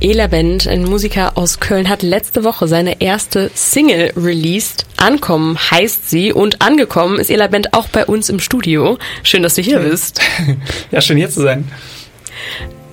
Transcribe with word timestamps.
Ela 0.00 0.28
Band, 0.28 0.68
ein 0.68 0.84
Musiker 0.84 1.32
aus 1.36 1.58
Köln, 1.58 1.88
hat 1.88 2.02
letzte 2.02 2.44
Woche 2.44 2.68
seine 2.68 3.00
erste 3.00 3.50
Single 3.54 4.12
released. 4.16 4.86
Ankommen 4.96 5.58
heißt 5.58 6.08
sie 6.08 6.32
und 6.32 6.62
angekommen 6.62 7.18
ist 7.18 7.30
Ela 7.30 7.48
Band 7.48 7.74
auch 7.74 7.88
bei 7.88 8.06
uns 8.06 8.28
im 8.28 8.38
Studio. 8.38 8.96
Schön, 9.24 9.42
dass 9.42 9.56
du 9.56 9.62
hier 9.62 9.80
bist. 9.80 10.20
Ja, 10.92 11.00
schön 11.00 11.16
hier 11.16 11.28
zu 11.28 11.42
sein. 11.42 11.70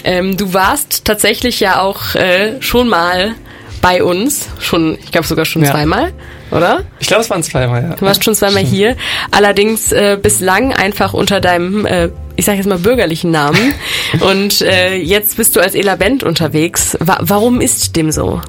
Ähm, 0.04 0.36
du 0.36 0.54
warst 0.54 1.06
tatsächlich 1.06 1.60
ja 1.60 1.80
auch 1.80 2.16
äh, 2.16 2.60
schon 2.62 2.90
mal 2.90 3.36
bei 3.82 4.04
uns, 4.04 4.50
schon, 4.60 4.98
ich 5.00 5.12
glaube 5.12 5.28
sogar 5.28 5.46
schon 5.46 5.64
ja. 5.64 5.72
zweimal, 5.72 6.12
oder? 6.56 6.84
Ich 7.00 7.08
glaube, 7.08 7.22
es 7.22 7.30
waren 7.30 7.44
zweimal, 7.44 7.84
ja. 7.84 7.96
Du 7.96 8.06
warst 8.06 8.24
schon 8.24 8.36
zweimal 8.36 8.64
hier, 8.64 8.96
allerdings 9.32 9.92
äh, 9.92 10.18
bislang 10.22 10.74
einfach 10.74 11.14
unter 11.14 11.42
deinem 11.42 11.86
äh, 11.86 12.10
ich 12.38 12.46
sage 12.46 12.58
jetzt 12.58 12.68
mal 12.68 12.78
bürgerlichen 12.78 13.32
Namen. 13.32 13.74
Und 14.20 14.62
äh, 14.62 14.96
jetzt 14.96 15.38
bist 15.38 15.56
du 15.56 15.62
als 15.62 15.74
Ela 15.74 15.96
Band 15.96 16.24
unterwegs. 16.24 16.98
Wa 17.00 17.18
warum 17.22 17.62
ist 17.62 17.96
dem 17.96 18.12
so? 18.12 18.42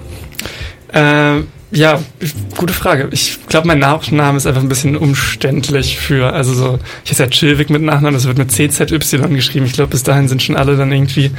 Äh, 0.92 1.42
ja, 1.72 2.00
gute 2.56 2.72
Frage. 2.72 3.08
Ich 3.10 3.38
glaube, 3.48 3.66
mein 3.66 3.80
Nachname 3.80 4.36
ist 4.36 4.46
einfach 4.46 4.62
ein 4.62 4.68
bisschen 4.68 4.96
umständlich 4.96 5.98
für, 5.98 6.32
also 6.32 6.54
so, 6.54 6.78
ich 7.04 7.10
heiße 7.10 7.24
ja 7.24 7.28
Chilwig 7.28 7.70
mit 7.70 7.82
Nachnamen, 7.82 8.14
das 8.14 8.26
wird 8.26 8.38
mit 8.38 8.52
CZY 8.52 8.98
geschrieben. 9.34 9.66
Ich 9.66 9.72
glaube, 9.72 9.90
bis 9.90 10.04
dahin 10.04 10.28
sind 10.28 10.42
schon 10.42 10.56
alle 10.56 10.76
dann 10.76 10.92
irgendwie 10.92 11.32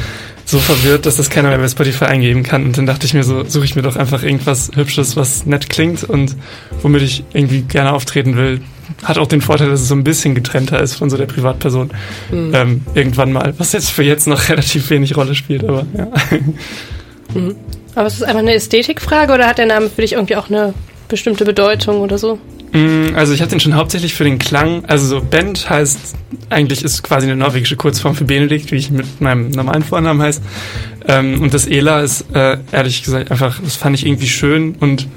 so 0.47 0.59
verwirrt, 0.59 1.05
dass 1.05 1.17
das 1.17 1.29
keiner 1.29 1.49
mehr 1.49 1.57
bei 1.57 1.67
Spotify 1.67 2.05
eingeben 2.05 2.41
kann. 2.41 2.63
Und 2.63 2.77
dann 2.77 2.85
dachte 2.85 3.05
ich 3.05 3.13
mir 3.13 3.23
so, 3.23 3.43
suche 3.43 3.65
ich 3.65 3.75
mir 3.75 3.81
doch 3.81 3.97
einfach 3.97 4.23
irgendwas 4.23 4.71
Hübsches, 4.73 5.17
was 5.17 5.45
nett 5.45 5.69
klingt 5.69 6.05
und 6.05 6.35
womit 6.81 7.01
ich 7.01 7.23
irgendwie 7.33 7.61
gerne 7.61 7.93
auftreten 7.93 8.37
will 8.37 8.61
hat 9.03 9.17
auch 9.17 9.27
den 9.27 9.41
Vorteil, 9.41 9.69
dass 9.69 9.81
es 9.81 9.89
so 9.89 9.95
ein 9.95 10.03
bisschen 10.03 10.33
getrennter 10.33 10.81
ist 10.81 10.95
von 10.95 11.09
so 11.09 11.17
der 11.17 11.25
Privatperson. 11.25 11.91
Mhm. 12.31 12.51
Ähm, 12.53 12.81
irgendwann 12.93 13.33
mal, 13.33 13.53
was 13.57 13.73
jetzt 13.73 13.91
für 13.91 14.03
jetzt 14.03 14.27
noch 14.27 14.49
relativ 14.49 14.89
wenig 14.89 15.17
Rolle 15.17 15.35
spielt, 15.35 15.63
aber 15.65 15.85
ja. 15.93 16.07
Mhm. 17.33 17.55
Aber 17.95 18.07
ist 18.07 18.15
es 18.15 18.23
einfach 18.23 18.39
eine 18.39 18.53
Ästhetikfrage 18.53 19.33
oder 19.33 19.47
hat 19.47 19.57
der 19.57 19.65
Name 19.65 19.89
für 19.89 20.01
dich 20.01 20.13
irgendwie 20.13 20.35
auch 20.35 20.49
eine 20.49 20.73
bestimmte 21.09 21.45
Bedeutung 21.45 22.01
oder 22.01 22.17
so? 22.17 22.39
Mm, 22.77 23.15
also 23.15 23.33
ich 23.33 23.41
habe 23.41 23.49
den 23.49 23.59
schon 23.59 23.75
hauptsächlich 23.75 24.13
für 24.13 24.23
den 24.23 24.37
Klang, 24.37 24.85
also 24.85 25.07
so 25.07 25.21
Bent 25.21 25.67
heißt, 25.67 26.15
eigentlich 26.49 26.83
ist 26.83 27.01
quasi 27.01 27.25
eine 27.25 27.35
norwegische 27.35 27.75
Kurzform 27.75 28.13
für 28.13 28.25
Benedikt, 28.25 28.71
wie 28.71 28.75
ich 28.75 28.91
mit 28.91 29.19
meinem 29.19 29.49
normalen 29.49 29.81
Vornamen 29.81 30.21
heiße. 30.21 30.41
Ähm, 31.07 31.41
und 31.41 31.53
das 31.53 31.65
Ela 31.65 32.01
ist 32.01 32.25
äh, 32.35 32.57
ehrlich 32.71 33.03
gesagt 33.03 33.31
einfach, 33.31 33.59
das 33.63 33.75
fand 33.75 33.95
ich 33.95 34.05
irgendwie 34.05 34.27
schön 34.27 34.75
und 34.79 35.07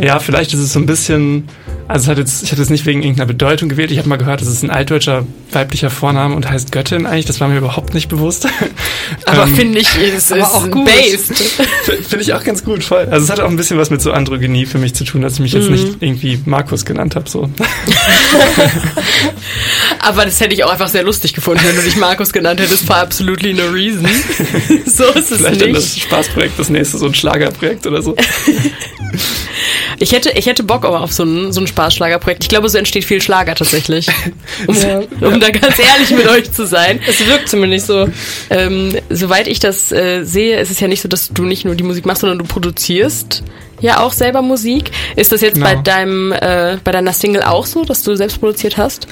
ja, 0.00 0.18
vielleicht 0.20 0.54
ist 0.54 0.60
es 0.60 0.72
so 0.72 0.78
ein 0.78 0.86
bisschen 0.86 1.48
also 1.88 2.12
jetzt, 2.12 2.42
ich 2.42 2.52
habe 2.52 2.60
es 2.60 2.70
nicht 2.70 2.84
wegen 2.86 3.02
irgendeiner 3.02 3.26
Bedeutung 3.26 3.68
gewählt. 3.68 3.90
Ich 3.90 3.98
habe 3.98 4.08
mal 4.08 4.16
gehört, 4.16 4.42
es 4.42 4.48
ist 4.48 4.62
ein 4.62 4.70
altdeutscher 4.70 5.24
weiblicher 5.52 5.90
Vorname 5.90 6.34
und 6.34 6.48
heißt 6.48 6.72
Göttin 6.72 7.06
eigentlich. 7.06 7.26
Das 7.26 7.40
war 7.40 7.48
mir 7.48 7.58
überhaupt 7.58 7.94
nicht 7.94 8.08
bewusst. 8.08 8.48
Aber 9.26 9.44
ähm, 9.44 9.54
finde 9.54 9.78
ich, 9.78 9.88
es 9.96 10.30
ist 10.30 10.42
auch 10.42 10.68
gut. 10.70 10.86
based. 10.86 11.34
Finde 12.08 12.22
ich 12.22 12.34
auch 12.34 12.42
ganz 12.42 12.64
gut, 12.64 12.82
voll. 12.82 13.06
Also 13.10 13.24
es 13.24 13.30
hat 13.30 13.40
auch 13.40 13.48
ein 13.48 13.56
bisschen 13.56 13.78
was 13.78 13.90
mit 13.90 14.02
so 14.02 14.10
Androgynie 14.12 14.66
für 14.66 14.78
mich 14.78 14.94
zu 14.94 15.04
tun, 15.04 15.22
dass 15.22 15.34
ich 15.34 15.40
mich 15.40 15.52
jetzt 15.52 15.66
mhm. 15.66 15.74
nicht 15.74 15.96
irgendwie 16.00 16.40
Markus 16.44 16.84
genannt 16.84 17.14
habe. 17.14 17.30
So. 17.30 17.48
Aber 20.00 20.24
das 20.24 20.40
hätte 20.40 20.54
ich 20.54 20.64
auch 20.64 20.72
einfach 20.72 20.88
sehr 20.88 21.04
lustig 21.04 21.34
gefunden, 21.34 21.62
wenn 21.66 21.76
du 21.76 21.82
dich 21.82 21.96
Markus 21.96 22.32
genannt 22.32 22.60
hättest, 22.60 22.84
for 22.84 22.96
absolutely 22.96 23.54
no 23.54 23.68
reason. 23.68 24.06
so 24.86 25.04
ist 25.04 25.30
es 25.30 25.38
Vielleicht 25.38 25.52
nicht. 25.52 25.62
dann 25.62 25.72
das 25.72 25.96
Spaßprojekt, 25.96 26.58
das 26.58 26.68
nächste, 26.68 26.98
so 26.98 27.06
ein 27.06 27.14
Schlagerprojekt 27.14 27.86
oder 27.86 28.02
so. 28.02 28.16
Ich 29.98 30.12
hätte, 30.12 30.30
ich 30.30 30.46
hätte 30.46 30.62
Bock 30.62 30.84
aber 30.84 31.00
auf 31.00 31.12
so 31.12 31.24
ein, 31.24 31.52
so 31.52 31.60
ein 31.60 31.66
Spaßschlagerprojekt. 31.66 32.44
Ich 32.44 32.48
glaube, 32.48 32.68
so 32.68 32.78
entsteht 32.78 33.04
viel 33.04 33.20
Schlager 33.20 33.54
tatsächlich. 33.54 34.08
Um, 34.66 34.74
ja. 34.74 34.98
um 35.20 35.38
da 35.38 35.50
ganz 35.50 35.78
ehrlich 35.78 36.10
mit 36.10 36.26
euch 36.28 36.50
zu 36.50 36.66
sein. 36.66 37.00
Es 37.06 37.24
wirkt 37.26 37.48
zumindest 37.48 37.86
so. 37.86 38.08
Ähm, 38.48 38.96
soweit 39.10 39.46
ich 39.46 39.60
das 39.60 39.92
äh, 39.92 40.24
sehe, 40.24 40.58
ist 40.58 40.70
es 40.70 40.80
ja 40.80 40.88
nicht 40.88 41.02
so, 41.02 41.08
dass 41.08 41.28
du 41.28 41.44
nicht 41.44 41.64
nur 41.64 41.74
die 41.74 41.84
Musik 41.84 42.06
machst, 42.06 42.22
sondern 42.22 42.38
du 42.38 42.44
produzierst 42.44 43.42
ja 43.80 44.00
auch 44.00 44.12
selber 44.12 44.42
Musik. 44.42 44.90
Ist 45.14 45.32
das 45.32 45.40
jetzt 45.40 45.54
genau. 45.54 45.66
bei 45.66 45.76
deinem 45.76 46.32
äh, 46.32 46.78
bei 46.82 46.92
deiner 46.92 47.12
Single 47.12 47.42
auch 47.42 47.66
so, 47.66 47.84
dass 47.84 48.02
du 48.02 48.14
selbst 48.16 48.40
produziert 48.40 48.76
hast? 48.76 49.06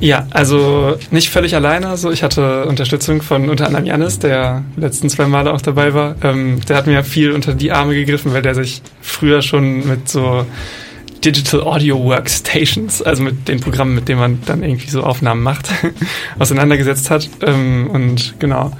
Ja, 0.00 0.26
also 0.30 0.96
nicht 1.10 1.28
völlig 1.28 1.54
alleine. 1.54 1.96
So, 1.98 2.10
ich 2.10 2.22
hatte 2.22 2.64
Unterstützung 2.64 3.20
von 3.20 3.50
unter 3.50 3.66
anderem 3.66 3.84
Janis, 3.84 4.18
der 4.18 4.64
letzten 4.76 5.10
zwei 5.10 5.26
Male 5.26 5.52
auch 5.52 5.60
dabei 5.60 5.92
war. 5.92 6.16
Ähm, 6.22 6.60
der 6.66 6.76
hat 6.76 6.86
mir 6.86 7.04
viel 7.04 7.32
unter 7.32 7.52
die 7.52 7.70
Arme 7.70 7.94
gegriffen, 7.94 8.32
weil 8.32 8.40
der 8.40 8.54
sich 8.54 8.80
früher 9.02 9.42
schon 9.42 9.86
mit 9.86 10.08
so 10.08 10.46
Digital 11.22 11.60
Audio 11.60 12.02
Workstations, 12.02 13.02
also 13.02 13.22
mit 13.22 13.46
den 13.46 13.60
Programmen, 13.60 13.94
mit 13.94 14.08
denen 14.08 14.20
man 14.20 14.38
dann 14.46 14.62
irgendwie 14.62 14.88
so 14.88 15.02
Aufnahmen 15.02 15.42
macht, 15.42 15.68
auseinandergesetzt 16.38 17.10
hat. 17.10 17.28
Ähm, 17.46 17.90
und 17.92 18.34
genau, 18.38 18.72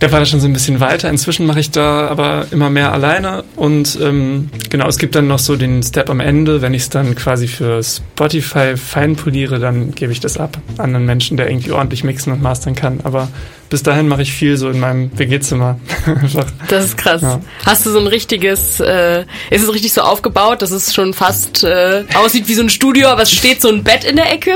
der 0.00 0.12
war 0.12 0.20
da 0.20 0.26
schon 0.26 0.40
so 0.40 0.46
ein 0.46 0.52
bisschen 0.52 0.80
weiter. 0.80 1.10
Inzwischen 1.10 1.46
mache 1.46 1.60
ich 1.60 1.70
da 1.70 2.08
aber 2.08 2.46
immer 2.50 2.70
mehr 2.70 2.92
alleine 2.92 3.44
und 3.56 3.98
ähm, 4.00 4.50
genau, 4.70 4.88
es 4.88 4.98
gibt 4.98 5.14
dann 5.14 5.26
noch 5.26 5.38
so 5.38 5.56
den 5.56 5.82
Step 5.82 6.08
am 6.08 6.20
Ende, 6.20 6.62
wenn 6.62 6.74
ich 6.74 6.82
es 6.82 6.90
dann 6.90 7.14
quasi 7.14 7.48
für 7.48 7.82
Spotify 7.82 8.76
feinpoliere, 8.76 9.58
dann 9.58 9.92
gebe 9.92 10.12
ich 10.12 10.20
das 10.20 10.38
ab 10.38 10.58
an 10.78 10.94
einen 10.94 11.04
Menschen, 11.04 11.36
der 11.36 11.50
irgendwie 11.50 11.72
ordentlich 11.72 12.04
mixen 12.04 12.32
und 12.32 12.42
mastern 12.42 12.74
kann. 12.74 13.00
Aber 13.02 13.28
bis 13.70 13.84
dahin 13.84 14.08
mache 14.08 14.22
ich 14.22 14.32
viel 14.32 14.56
so 14.56 14.68
in 14.68 14.80
meinem 14.80 15.16
WG-Zimmer. 15.16 15.78
das 16.68 16.86
ist 16.86 16.98
krass. 16.98 17.22
Ja. 17.22 17.40
Hast 17.64 17.86
du 17.86 17.90
so 17.90 18.00
ein 18.00 18.08
richtiges, 18.08 18.80
äh, 18.80 19.24
ist 19.50 19.62
es 19.62 19.72
richtig 19.72 19.92
so 19.92 20.02
aufgebaut, 20.02 20.60
dass 20.60 20.72
es 20.72 20.92
schon 20.92 21.14
fast 21.14 21.62
äh, 21.62 22.04
aussieht 22.14 22.48
wie 22.48 22.54
so 22.54 22.62
ein 22.62 22.68
Studio, 22.68 23.08
aber 23.08 23.22
es 23.22 23.30
steht 23.30 23.62
so 23.62 23.68
ein 23.68 23.84
Bett 23.84 24.04
in 24.04 24.16
der 24.16 24.32
Ecke? 24.32 24.52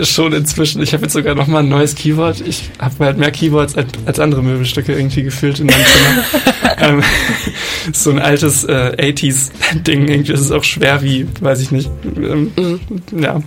Schon 0.00 0.34
inzwischen. 0.34 0.82
Ich 0.82 0.92
habe 0.92 1.04
jetzt 1.04 1.14
sogar 1.14 1.34
noch 1.34 1.46
mal 1.46 1.60
ein 1.60 1.70
neues 1.70 1.94
Keyboard. 1.94 2.42
Ich 2.42 2.70
habe 2.78 3.06
halt 3.06 3.16
mehr 3.16 3.30
Keyboards 3.30 3.74
als, 3.74 3.88
als 4.04 4.20
andere 4.20 4.42
Möbelstücke 4.42 4.92
irgendwie 4.92 5.22
gefühlt 5.22 5.58
in 5.58 5.66
meinem 5.66 5.84
Zimmer. 5.86 6.24
ähm, 6.78 7.02
so 7.92 8.10
ein 8.10 8.18
altes 8.18 8.64
äh, 8.64 8.94
80s-Ding. 8.98 10.08
Irgendwie 10.08 10.32
ist 10.32 10.40
es 10.40 10.50
auch 10.50 10.64
schwer 10.64 11.02
wie, 11.02 11.26
weiß 11.40 11.60
ich 11.60 11.70
nicht. 11.70 11.90
Ähm, 12.04 12.52
mhm. 12.56 12.80
Ja, 13.18 13.40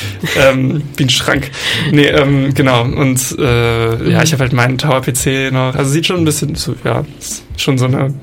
ähm, 0.36 0.82
wie 0.96 1.04
ein 1.04 1.10
Schrank. 1.10 1.50
Nee, 1.90 2.06
ähm, 2.06 2.54
genau. 2.54 2.82
Und 2.82 3.36
äh, 3.38 3.96
mhm. 3.96 4.10
ja, 4.10 4.22
ich 4.22 4.32
habe 4.32 4.42
halt 4.42 4.52
meinen 4.52 4.78
Tower-PC 4.78 5.52
noch. 5.52 5.74
Also 5.74 5.90
sieht 5.90 6.06
schon 6.06 6.18
ein 6.18 6.24
bisschen 6.24 6.54
so, 6.54 6.74
ja, 6.84 7.04
ist 7.18 7.44
schon 7.56 7.78
so 7.78 7.86
eine 7.86 8.14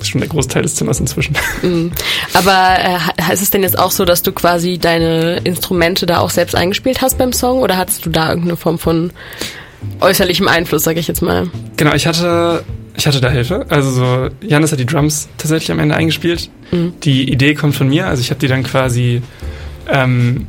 ist 0.00 0.10
schon 0.10 0.20
der 0.20 0.28
Großteil 0.28 0.62
des 0.62 0.74
Zimmers 0.74 1.00
inzwischen. 1.00 1.36
Mhm. 1.62 1.92
Aber 2.34 2.76
äh, 2.80 3.32
ist 3.32 3.40
es 3.40 3.50
denn 3.50 3.62
jetzt 3.62 3.78
auch 3.78 3.92
so, 3.92 4.04
dass 4.04 4.22
du 4.22 4.32
quasi 4.32 4.78
deine 4.78 5.38
Instrumente 5.44 6.06
da 6.06 6.18
auch 6.18 6.30
selbst 6.30 6.56
eingespielt 6.56 7.02
hast 7.02 7.18
beim 7.18 7.32
Song 7.32 7.60
oder 7.60 7.76
hattest 7.76 8.04
du 8.04 8.10
da 8.10 8.30
irgendeine 8.30 8.56
Form 8.56 8.80
von 8.80 9.12
äußerlichem 10.00 10.48
Einfluss, 10.48 10.82
sage 10.82 10.98
ich 10.98 11.06
jetzt 11.06 11.22
mal? 11.22 11.50
Genau, 11.76 11.94
ich 11.94 12.06
hatte 12.08 12.64
ich 12.96 13.06
hatte 13.06 13.20
da 13.20 13.30
Hilfe. 13.30 13.66
Also 13.68 13.90
so, 13.90 14.28
Janis 14.42 14.72
hat 14.72 14.78
die 14.78 14.86
Drums 14.86 15.28
tatsächlich 15.38 15.70
am 15.70 15.78
Ende 15.78 15.94
eingespielt. 15.94 16.50
Mhm. 16.70 16.94
Die 17.02 17.30
Idee 17.30 17.54
kommt 17.54 17.74
von 17.74 17.88
mir. 17.88 18.06
Also 18.06 18.20
ich 18.20 18.30
habe 18.30 18.40
die 18.40 18.48
dann 18.48 18.62
quasi 18.62 19.22
ähm, 19.88 20.46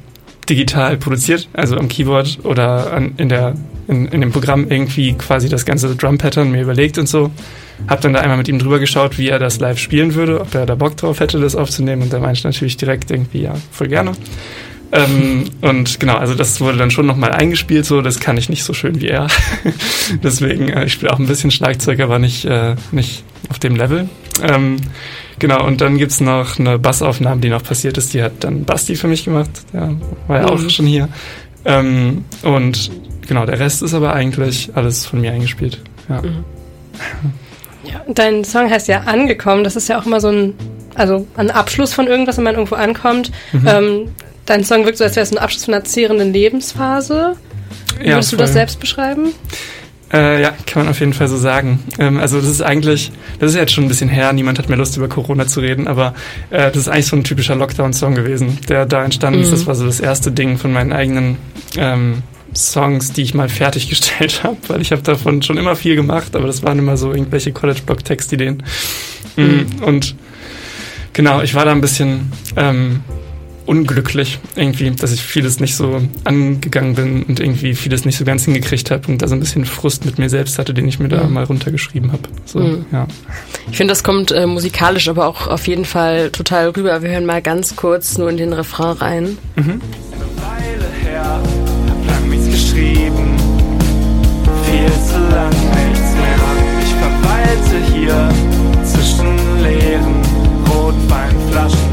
digital 0.49 0.97
produziert, 0.97 1.47
also 1.53 1.77
am 1.77 1.87
Keyboard 1.87 2.39
oder 2.43 2.93
an, 2.93 3.13
in, 3.17 3.29
der, 3.29 3.55
in, 3.87 4.07
in 4.07 4.21
dem 4.21 4.31
Programm 4.31 4.69
irgendwie 4.69 5.13
quasi 5.13 5.49
das 5.49 5.65
ganze 5.65 5.95
Drum-Pattern 5.95 6.51
mir 6.51 6.61
überlegt 6.61 6.97
und 6.97 7.07
so. 7.07 7.31
Hab 7.87 8.01
dann 8.01 8.13
da 8.13 8.19
einmal 8.19 8.37
mit 8.37 8.47
ihm 8.47 8.59
drüber 8.59 8.79
geschaut, 8.79 9.17
wie 9.17 9.29
er 9.29 9.39
das 9.39 9.59
live 9.59 9.79
spielen 9.79 10.15
würde, 10.15 10.39
ob 10.41 10.53
er 10.55 10.65
da 10.65 10.75
Bock 10.75 10.95
drauf 10.97 11.19
hätte, 11.19 11.39
das 11.39 11.55
aufzunehmen. 11.55 12.03
Und 12.03 12.13
da 12.13 12.19
meinte 12.19 12.39
ich 12.39 12.43
natürlich 12.43 12.77
direkt 12.77 13.11
irgendwie, 13.11 13.41
ja, 13.41 13.55
voll 13.71 13.87
gerne. 13.87 14.13
Ähm, 14.93 15.45
und 15.61 15.99
genau, 15.99 16.17
also 16.17 16.35
das 16.35 16.61
wurde 16.61 16.77
dann 16.77 16.91
schon 16.91 17.07
nochmal 17.07 17.31
eingespielt, 17.31 17.83
so, 17.83 18.01
das 18.01 18.19
kann 18.19 18.37
ich 18.37 18.47
nicht 18.47 18.63
so 18.63 18.73
schön 18.73 19.01
wie 19.01 19.07
er. 19.07 19.27
Deswegen, 20.23 20.69
äh, 20.69 20.85
ich 20.85 20.93
spiele 20.93 21.11
auch 21.11 21.19
ein 21.19 21.25
bisschen 21.25 21.49
Schlagzeug, 21.49 21.99
aber 21.99 22.19
nicht, 22.19 22.45
äh, 22.45 22.75
nicht 22.91 23.23
auf 23.49 23.57
dem 23.57 23.75
Level. 23.75 24.07
Ähm, 24.41 24.77
Genau, 25.43 25.65
und 25.65 25.81
dann 25.81 25.97
gibt's 25.97 26.21
noch 26.21 26.59
eine 26.59 26.79
Bassaufnahme, 26.79 27.41
die 27.41 27.49
noch 27.49 27.63
passiert 27.63 27.97
ist. 27.97 28.13
Die 28.13 28.23
hat 28.23 28.31
dann 28.39 28.63
Basti 28.63 28.95
für 28.95 29.07
mich 29.07 29.25
gemacht. 29.25 29.49
Der 29.73 29.93
war 30.27 30.37
ja 30.37 30.43
mhm. 30.43 30.49
auch 30.49 30.69
schon 30.69 30.85
hier. 30.85 31.09
Ähm, 31.65 32.23
und 32.43 32.91
genau, 33.27 33.45
der 33.45 33.59
Rest 33.59 33.83
ist 33.83 33.93
aber 33.93 34.13
eigentlich 34.13 34.71
alles 34.75 35.05
von 35.05 35.21
mir 35.21 35.31
eingespielt. 35.31 35.79
Ja. 36.07 36.21
Mhm. 36.21 36.45
ja. 37.83 38.01
Dein 38.07 38.43
Song 38.43 38.69
heißt 38.69 38.87
ja 38.87 39.01
Angekommen. 39.01 39.63
Das 39.63 39.75
ist 39.75 39.89
ja 39.89 39.99
auch 39.99 40.05
immer 40.05 40.21
so 40.21 40.29
ein, 40.29 40.53
also 40.95 41.27
ein 41.35 41.51
Abschluss 41.51 41.93
von 41.93 42.07
irgendwas, 42.07 42.37
wenn 42.37 42.45
man 42.45 42.55
irgendwo 42.55 42.75
ankommt. 42.75 43.31
Mhm. 43.51 43.67
Ähm, 43.67 44.09
dein 44.45 44.63
Song 44.63 44.85
wirkt 44.85 44.97
so, 44.97 45.03
als 45.03 45.15
wäre 45.15 45.25
es 45.25 45.31
ein 45.31 45.39
Abschluss 45.39 45.65
von 45.65 45.73
einer 45.73 45.83
zehrenden 45.83 46.31
Lebensphase. 46.31 47.35
Ja, 48.01 48.15
Würdest 48.15 48.31
du 48.31 48.37
das 48.37 48.53
selbst 48.53 48.79
beschreiben? 48.79 49.33
Äh, 50.13 50.43
ja, 50.43 50.53
kann 50.67 50.83
man 50.83 50.91
auf 50.91 50.99
jeden 50.99 51.13
Fall 51.13 51.27
so 51.27 51.37
sagen. 51.37 51.79
Ähm, 51.97 52.19
also 52.19 52.39
das 52.39 52.47
ist 52.47 52.61
eigentlich, 52.61 53.11
das 53.39 53.51
ist 53.51 53.57
jetzt 53.57 53.73
schon 53.73 53.85
ein 53.85 53.87
bisschen 53.87 54.09
her, 54.09 54.31
niemand 54.31 54.59
hat 54.59 54.69
mehr 54.69 54.77
Lust 54.77 54.95
über 54.95 55.07
Corona 55.07 55.47
zu 55.47 55.59
reden, 55.59 55.87
aber 55.87 56.13
äh, 56.51 56.69
das 56.69 56.77
ist 56.77 56.87
eigentlich 56.87 57.07
so 57.07 57.15
ein 57.15 57.23
typischer 57.23 57.55
Lockdown-Song 57.55 58.13
gewesen, 58.13 58.59
der 58.69 58.85
da 58.85 59.03
entstanden 59.03 59.39
mhm. 59.39 59.45
ist. 59.45 59.51
Das 59.51 59.65
war 59.65 59.73
so 59.73 59.85
das 59.85 59.99
erste 59.99 60.31
Ding 60.31 60.57
von 60.57 60.71
meinen 60.71 60.93
eigenen 60.93 61.37
ähm, 61.77 62.21
Songs, 62.55 63.13
die 63.13 63.23
ich 63.23 63.33
mal 63.33 63.49
fertiggestellt 63.49 64.43
habe, 64.43 64.57
weil 64.67 64.81
ich 64.81 64.91
habe 64.91 65.01
davon 65.01 65.41
schon 65.41 65.57
immer 65.57 65.75
viel 65.75 65.95
gemacht, 65.95 66.35
aber 66.35 66.45
das 66.45 66.61
waren 66.61 66.77
immer 66.77 66.95
so 66.95 67.11
irgendwelche 67.11 67.51
College-Blog-Textideen. 67.51 68.61
Mhm. 69.35 69.65
Und 69.81 70.15
genau, 71.13 71.41
ich 71.41 71.55
war 71.55 71.65
da 71.65 71.71
ein 71.71 71.81
bisschen 71.81 72.31
ähm, 72.55 73.01
unglücklich 73.65 74.39
irgendwie, 74.55 74.91
dass 74.91 75.11
ich 75.11 75.21
vieles 75.21 75.59
nicht 75.59 75.75
so 75.75 76.01
angegangen 76.23 76.95
bin 76.95 77.23
und 77.23 77.39
irgendwie 77.39 77.75
vieles 77.75 78.05
nicht 78.05 78.17
so 78.17 78.25
ganz 78.25 78.45
hingekriegt 78.45 78.91
habe 78.91 79.07
und 79.07 79.21
da 79.21 79.27
so 79.27 79.35
ein 79.35 79.39
bisschen 79.39 79.65
Frust 79.65 80.05
mit 80.05 80.19
mir 80.19 80.29
selbst 80.29 80.59
hatte, 80.59 80.73
den 80.73 80.87
ich 80.87 80.99
mir 80.99 81.09
da 81.09 81.23
mhm. 81.23 81.33
mal 81.33 81.43
runtergeschrieben 81.43 82.11
habe. 82.11 82.23
So, 82.45 82.59
mhm. 82.59 82.85
ja. 82.91 83.07
Ich 83.71 83.77
finde, 83.77 83.91
das 83.91 84.03
kommt 84.03 84.31
äh, 84.31 84.45
musikalisch 84.45 85.07
aber 85.07 85.27
auch 85.27 85.47
auf 85.47 85.67
jeden 85.67 85.85
Fall 85.85 86.29
total 86.31 86.69
rüber. 86.69 87.01
Wir 87.01 87.11
hören 87.11 87.25
mal 87.25 87.41
ganz 87.41 87.75
kurz 87.75 88.17
nur 88.17 88.29
in 88.29 88.37
den 88.37 88.53
Refrain 88.53 88.97
rein. 88.97 89.37
Mhm. 89.55 89.63
Eine 89.63 89.81
Weile 90.41 90.89
her, 91.03 91.41
hab 91.89 92.07
lang 92.07 92.29
mies 92.29 92.49
geschrieben, 92.49 93.37
viel 94.65 94.91
zu 95.07 95.19
lang 95.33 95.49
nichts 95.49 96.13
mehr. 96.15 96.33
Ich 96.81 96.93
verweilte 96.95 97.93
hier 97.93 98.29
zwischen 98.83 99.63
leeren 99.63 100.21
Rotweinflaschen 100.67 101.92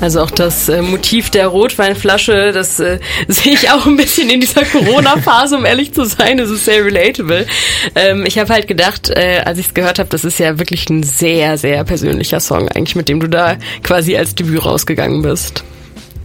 Also 0.00 0.22
auch 0.22 0.30
das 0.30 0.68
äh, 0.70 0.80
Motiv 0.80 1.28
der 1.28 1.48
Rotweinflasche, 1.48 2.52
das 2.52 2.80
äh, 2.80 2.98
sehe 3.28 3.52
ich 3.52 3.70
auch 3.70 3.84
ein 3.86 3.96
bisschen 3.96 4.30
in 4.30 4.40
dieser 4.40 4.64
Corona-Phase, 4.64 5.58
um 5.58 5.66
ehrlich 5.66 5.92
zu 5.92 6.04
sein. 6.04 6.38
Das 6.38 6.48
ist 6.48 6.64
sehr 6.64 6.84
relatable. 6.84 7.46
Ähm, 7.94 8.24
ich 8.26 8.38
habe 8.38 8.52
halt 8.52 8.66
gedacht, 8.66 9.10
äh, 9.10 9.42
als 9.44 9.58
ich 9.58 9.68
es 9.68 9.74
gehört 9.74 9.98
habe, 9.98 10.08
das 10.08 10.24
ist 10.24 10.38
ja 10.38 10.58
wirklich 10.58 10.88
ein 10.88 11.02
sehr, 11.02 11.58
sehr 11.58 11.84
persönlicher 11.84 12.40
Song, 12.40 12.68
eigentlich, 12.68 12.96
mit 12.96 13.08
dem 13.10 13.20
du 13.20 13.28
da 13.28 13.56
quasi 13.82 14.16
als 14.16 14.34
Debüt 14.34 14.64
rausgegangen 14.64 15.20
bist. 15.20 15.64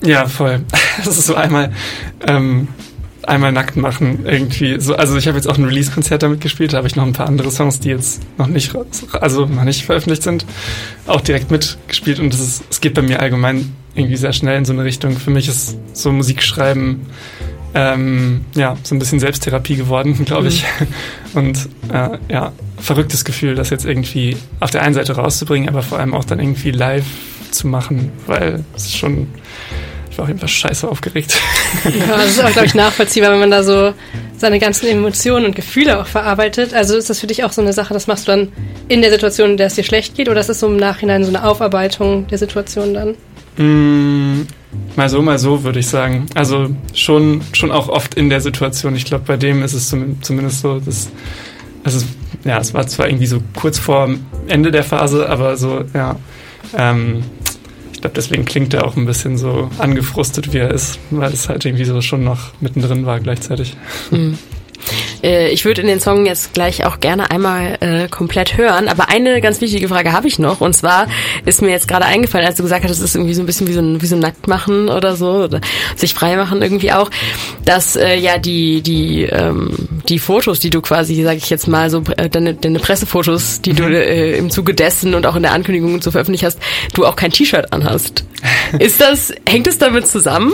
Ja, 0.01 0.27
voll. 0.27 0.61
Das 1.03 1.17
ist 1.17 1.27
so 1.27 1.35
einmal 1.35 1.73
ähm, 2.25 2.69
einmal 3.27 3.51
nackt 3.51 3.75
machen 3.75 4.25
irgendwie. 4.25 4.79
So, 4.79 4.95
also 4.95 5.17
ich 5.17 5.27
habe 5.27 5.37
jetzt 5.37 5.47
auch 5.47 5.57
ein 5.57 5.65
Release-Konzert 5.65 6.23
damit 6.23 6.41
gespielt, 6.41 6.73
da 6.73 6.77
habe 6.77 6.87
ich 6.87 6.95
noch 6.95 7.05
ein 7.05 7.13
paar 7.13 7.27
andere 7.27 7.51
Songs, 7.51 7.79
die 7.79 7.89
jetzt 7.89 8.21
noch 8.37 8.47
nicht, 8.47 8.73
also 9.13 9.45
noch 9.45 9.63
nicht 9.63 9.85
veröffentlicht 9.85 10.23
sind, 10.23 10.45
auch 11.07 11.21
direkt 11.21 11.51
mitgespielt 11.51 12.19
und 12.19 12.33
es 12.33 12.63
es 12.69 12.81
geht 12.81 12.93
bei 12.93 13.01
mir 13.01 13.19
allgemein 13.19 13.73
irgendwie 13.95 14.17
sehr 14.17 14.33
schnell 14.33 14.57
in 14.57 14.65
so 14.65 14.73
eine 14.73 14.83
Richtung. 14.83 15.17
Für 15.17 15.31
mich 15.31 15.47
ist 15.47 15.77
so 15.93 16.11
Musikschreiben 16.11 17.01
ähm, 17.73 18.41
ja 18.55 18.77
so 18.83 18.95
ein 18.95 18.99
bisschen 18.99 19.19
Selbsttherapie 19.19 19.75
geworden, 19.75 20.15
glaube 20.25 20.47
ich. 20.47 20.63
Mhm. 20.63 21.37
Und 21.37 21.69
äh, 21.93 22.17
ja, 22.29 22.53
verrücktes 22.77 23.25
Gefühl, 23.25 23.55
das 23.55 23.69
jetzt 23.69 23.85
irgendwie 23.85 24.37
auf 24.59 24.71
der 24.71 24.81
einen 24.81 24.93
Seite 24.95 25.15
rauszubringen, 25.15 25.69
aber 25.69 25.83
vor 25.83 25.99
allem 25.99 26.13
auch 26.13 26.23
dann 26.23 26.39
irgendwie 26.39 26.71
live 26.71 27.05
zu 27.51 27.67
machen, 27.67 28.11
weil 28.25 28.63
es 28.75 28.95
schon 28.95 29.27
ich 30.15 30.17
war 30.17 30.23
auf 30.23 30.29
jeden 30.29 30.39
Fall 30.39 30.47
scheiße 30.47 30.87
aufgeregt. 30.87 31.35
Ja, 31.83 32.17
das 32.17 32.31
ist 32.31 32.43
auch, 32.43 32.51
glaube 32.51 32.67
ich, 32.67 32.73
nachvollziehbar, 32.73 33.31
wenn 33.31 33.39
man 33.39 33.51
da 33.51 33.63
so 33.63 33.93
seine 34.37 34.59
ganzen 34.59 34.87
Emotionen 34.87 35.45
und 35.45 35.55
Gefühle 35.55 35.99
auch 35.99 36.07
verarbeitet. 36.07 36.73
Also 36.73 36.95
ist 36.95 37.09
das 37.09 37.19
für 37.19 37.27
dich 37.27 37.43
auch 37.43 37.51
so 37.51 37.61
eine 37.61 37.73
Sache, 37.73 37.93
das 37.93 38.07
machst 38.07 38.27
du 38.27 38.31
dann 38.31 38.51
in 38.87 39.01
der 39.01 39.11
Situation, 39.11 39.51
in 39.51 39.57
der 39.57 39.67
es 39.67 39.75
dir 39.75 39.83
schlecht 39.83 40.15
geht, 40.15 40.29
oder 40.29 40.39
ist 40.39 40.47
das 40.47 40.61
so 40.61 40.67
im 40.67 40.77
Nachhinein 40.77 41.23
so 41.23 41.29
eine 41.29 41.43
Aufarbeitung 41.43 42.27
der 42.27 42.37
Situation 42.37 42.93
dann? 42.93 43.15
Mm, 43.57 44.47
mal 44.95 45.09
so, 45.09 45.21
mal 45.21 45.37
so, 45.37 45.63
würde 45.63 45.79
ich 45.79 45.87
sagen. 45.87 46.27
Also 46.33 46.69
schon, 46.93 47.41
schon 47.51 47.71
auch 47.71 47.89
oft 47.89 48.15
in 48.15 48.29
der 48.29 48.39
Situation. 48.39 48.95
Ich 48.95 49.05
glaube, 49.05 49.25
bei 49.27 49.37
dem 49.37 49.63
ist 49.63 49.73
es 49.73 49.89
zumindest 49.89 50.61
so, 50.61 50.79
dass 50.79 51.09
also 51.83 52.05
ja, 52.45 52.59
es 52.59 52.73
war 52.73 52.87
zwar 52.87 53.07
irgendwie 53.07 53.27
so 53.27 53.41
kurz 53.55 53.79
vor 53.79 54.09
Ende 54.47 54.71
der 54.71 54.83
Phase, 54.83 55.29
aber 55.29 55.57
so, 55.57 55.83
ja, 55.93 56.15
ähm, 56.77 57.23
glaube, 58.05 58.15
deswegen 58.15 58.45
klingt 58.45 58.73
er 58.73 58.85
auch 58.85 58.95
ein 58.95 59.05
bisschen 59.05 59.37
so 59.37 59.69
angefrustet, 59.79 60.53
wie 60.53 60.59
er 60.59 60.71
ist, 60.71 60.99
weil 61.09 61.33
es 61.33 61.49
halt 61.49 61.65
irgendwie 61.65 61.85
so 61.85 62.01
schon 62.01 62.23
noch 62.23 62.51
mittendrin 62.61 63.05
war 63.05 63.19
gleichzeitig. 63.19 63.75
Mhm. 64.11 64.37
Äh, 65.23 65.49
ich 65.49 65.65
würde 65.65 65.81
in 65.81 65.87
den 65.87 65.99
Song 65.99 66.25
jetzt 66.25 66.53
gleich 66.53 66.85
auch 66.85 66.99
gerne 66.99 67.31
einmal 67.31 67.77
äh, 67.79 68.07
komplett 68.07 68.57
hören, 68.57 68.87
aber 68.87 69.09
eine 69.09 69.41
ganz 69.41 69.61
wichtige 69.61 69.87
Frage 69.87 70.11
habe 70.11 70.27
ich 70.27 70.39
noch 70.39 70.61
und 70.61 70.73
zwar 70.73 71.07
ist 71.45 71.61
mir 71.61 71.71
jetzt 71.71 71.87
gerade 71.87 72.05
eingefallen, 72.05 72.45
als 72.45 72.57
du 72.57 72.63
gesagt 72.63 72.83
hast, 72.83 72.91
es 72.91 72.99
ist 72.99 73.15
irgendwie 73.15 73.33
so 73.33 73.41
ein 73.41 73.45
bisschen 73.45 73.67
wie 73.67 73.73
so 73.73 73.81
ein, 73.81 74.01
wie 74.01 74.05
so 74.05 74.15
ein 74.15 74.19
Nacktmachen 74.19 74.89
oder 74.89 75.15
so 75.15 75.43
oder 75.43 75.61
sich 75.95 76.13
freimachen 76.13 76.61
irgendwie 76.61 76.91
auch, 76.91 77.09
dass 77.65 77.95
äh, 77.95 78.15
ja 78.15 78.37
die 78.37 78.81
die 78.81 79.23
ähm, 79.23 79.71
die 80.07 80.19
Fotos, 80.19 80.59
die 80.59 80.69
du 80.69 80.81
quasi, 80.81 81.21
sage 81.23 81.37
ich 81.37 81.49
jetzt 81.49 81.67
mal 81.67 81.89
so 81.89 82.03
äh, 82.17 82.29
deine, 82.29 82.53
deine 82.53 82.79
Pressefotos, 82.79 83.61
die 83.61 83.73
mhm. 83.73 83.77
du 83.77 83.83
äh, 83.85 84.37
im 84.37 84.49
Zuge 84.49 84.73
dessen 84.73 85.13
und 85.13 85.25
auch 85.25 85.35
in 85.35 85.43
der 85.43 85.51
Ankündigung 85.51 85.93
und 85.93 86.03
so 86.03 86.11
veröffentlicht 86.11 86.43
hast, 86.43 86.59
du 86.93 87.05
auch 87.05 87.15
kein 87.15 87.31
T-Shirt 87.31 87.71
anhast. 87.73 88.23
ist 88.79 89.01
das 89.01 89.33
hängt 89.47 89.67
es 89.67 89.77
damit 89.77 90.07
zusammen? 90.07 90.53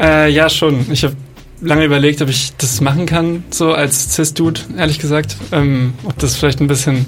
Äh, 0.00 0.30
ja 0.30 0.48
schon. 0.48 0.86
Ich 0.90 1.04
habe 1.04 1.16
lange 1.62 1.84
überlegt, 1.84 2.20
ob 2.22 2.28
ich 2.28 2.52
das 2.58 2.80
machen 2.80 3.06
kann, 3.06 3.44
so 3.50 3.72
als 3.72 4.14
Cis-Dude, 4.14 4.60
ehrlich 4.76 4.98
gesagt. 4.98 5.36
Ähm, 5.52 5.94
ob 6.04 6.18
das 6.18 6.36
vielleicht 6.36 6.60
ein 6.60 6.66
bisschen, 6.66 7.06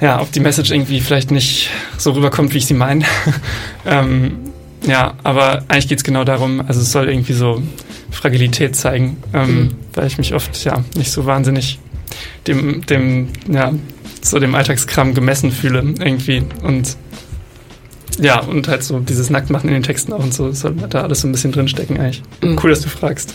ja, 0.00 0.20
ob 0.20 0.32
die 0.32 0.40
Message 0.40 0.70
irgendwie 0.70 1.00
vielleicht 1.00 1.30
nicht 1.30 1.70
so 1.98 2.12
rüberkommt, 2.12 2.54
wie 2.54 2.58
ich 2.58 2.66
sie 2.66 2.74
meine. 2.74 3.04
ähm, 3.86 4.38
ja, 4.86 5.14
aber 5.22 5.64
eigentlich 5.68 5.88
geht's 5.88 6.04
genau 6.04 6.24
darum, 6.24 6.62
also 6.66 6.80
es 6.80 6.92
soll 6.92 7.08
irgendwie 7.08 7.32
so 7.32 7.62
Fragilität 8.10 8.76
zeigen, 8.76 9.16
ähm, 9.32 9.54
mhm. 9.54 9.74
weil 9.94 10.06
ich 10.06 10.18
mich 10.18 10.34
oft, 10.34 10.64
ja, 10.64 10.84
nicht 10.96 11.10
so 11.10 11.26
wahnsinnig 11.26 11.78
dem, 12.46 12.84
dem, 12.86 13.28
ja, 13.50 13.72
so 14.22 14.38
dem 14.38 14.54
Alltagskram 14.54 15.14
gemessen 15.14 15.50
fühle 15.52 15.94
irgendwie 15.98 16.42
und 16.62 16.96
ja, 18.20 18.40
und 18.40 18.68
halt 18.68 18.82
so 18.82 18.98
dieses 18.98 19.30
Nacktmachen 19.30 19.68
in 19.68 19.74
den 19.74 19.82
Texten 19.82 20.12
auch 20.12 20.22
und 20.22 20.32
so, 20.32 20.50
soll 20.52 20.74
da 20.88 21.02
alles 21.02 21.20
so 21.20 21.28
ein 21.28 21.32
bisschen 21.32 21.52
drinstecken 21.52 21.98
eigentlich. 21.98 22.22
Mhm. 22.42 22.58
Cool, 22.62 22.70
dass 22.70 22.80
du 22.80 22.88
fragst. 22.88 23.34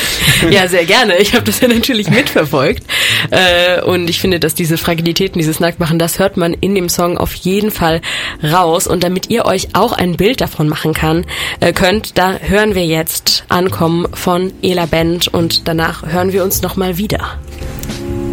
ja, 0.50 0.68
sehr 0.68 0.84
gerne. 0.84 1.16
Ich 1.18 1.34
habe 1.34 1.44
das 1.44 1.60
ja 1.60 1.68
natürlich 1.68 2.10
mitverfolgt. 2.10 2.84
Äh, 3.30 3.82
und 3.82 4.08
ich 4.08 4.20
finde, 4.20 4.40
dass 4.40 4.54
diese 4.54 4.78
Fragilitäten, 4.78 5.38
dieses 5.38 5.60
Nacktmachen, 5.60 5.98
das 5.98 6.18
hört 6.18 6.36
man 6.36 6.54
in 6.54 6.74
dem 6.74 6.88
Song 6.88 7.18
auf 7.18 7.34
jeden 7.34 7.70
Fall 7.70 8.00
raus. 8.42 8.86
Und 8.86 9.02
damit 9.02 9.30
ihr 9.30 9.44
euch 9.44 9.68
auch 9.74 9.92
ein 9.92 10.16
Bild 10.16 10.40
davon 10.40 10.68
machen 10.68 10.94
kann, 10.94 11.24
äh, 11.60 11.72
könnt, 11.72 12.18
da 12.18 12.38
hören 12.38 12.74
wir 12.74 12.86
jetzt 12.86 13.44
Ankommen 13.48 14.06
von 14.12 14.52
Ela 14.62 14.86
Band 14.86 15.28
und 15.28 15.66
danach 15.68 16.06
hören 16.06 16.32
wir 16.32 16.44
uns 16.44 16.62
nochmal 16.62 16.98
wieder. 16.98 17.38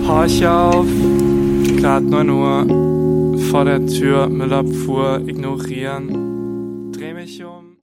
Horch 0.08 0.46
auf, 0.46 0.86
grad 1.80 2.04
9 2.04 2.30
Uhr 2.30 2.87
vor 3.50 3.66
der 3.66 3.86
Tür, 3.86 4.28
Müllabfuhr 4.28 5.22
ignorieren. 5.26 6.92
Dreh 6.92 7.14
mich 7.14 7.44
um, 7.44 7.78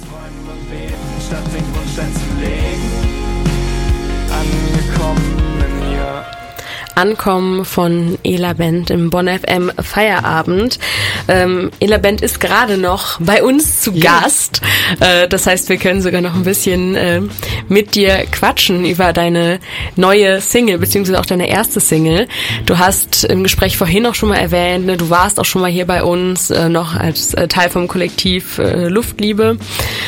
Träumen 0.00 0.40
bewegen, 0.46 0.94
statt 1.26 1.44
den 1.54 1.64
Grundstein 1.72 2.12
zu 2.12 2.28
legen. 2.40 2.90
Angekommen 4.30 5.38
in 5.60 5.90
mir. 5.90 6.43
Ankommen 6.94 7.64
von 7.64 8.18
Ela 8.24 8.52
Band 8.54 8.90
im 8.90 9.10
Bonn 9.10 9.28
FM 9.28 9.72
Feierabend. 9.82 10.78
Ähm, 11.28 11.70
Ela 11.80 11.98
Band 11.98 12.20
ist 12.20 12.40
gerade 12.40 12.78
noch 12.78 13.20
bei 13.20 13.42
uns 13.42 13.80
zu 13.80 13.92
yeah. 13.92 14.20
Gast. 14.20 14.60
Äh, 15.00 15.28
das 15.28 15.46
heißt, 15.46 15.68
wir 15.68 15.76
können 15.76 16.02
sogar 16.02 16.20
noch 16.20 16.34
ein 16.34 16.44
bisschen 16.44 16.94
äh, 16.94 17.22
mit 17.68 17.94
dir 17.94 18.24
quatschen 18.30 18.84
über 18.84 19.12
deine 19.12 19.60
neue 19.96 20.40
Single, 20.40 20.78
beziehungsweise 20.78 21.20
auch 21.20 21.26
deine 21.26 21.48
erste 21.48 21.80
Single. 21.80 22.28
Du 22.66 22.78
hast 22.78 23.24
im 23.24 23.42
Gespräch 23.42 23.76
vorhin 23.76 24.06
auch 24.06 24.14
schon 24.14 24.28
mal 24.28 24.38
erwähnt, 24.38 24.86
ne, 24.86 24.96
du 24.96 25.10
warst 25.10 25.40
auch 25.40 25.44
schon 25.44 25.62
mal 25.62 25.70
hier 25.70 25.86
bei 25.86 26.02
uns, 26.02 26.50
äh, 26.50 26.68
noch 26.68 26.94
als 26.94 27.34
äh, 27.34 27.48
Teil 27.48 27.70
vom 27.70 27.88
Kollektiv 27.88 28.58
äh, 28.58 28.88
Luftliebe. 28.88 29.58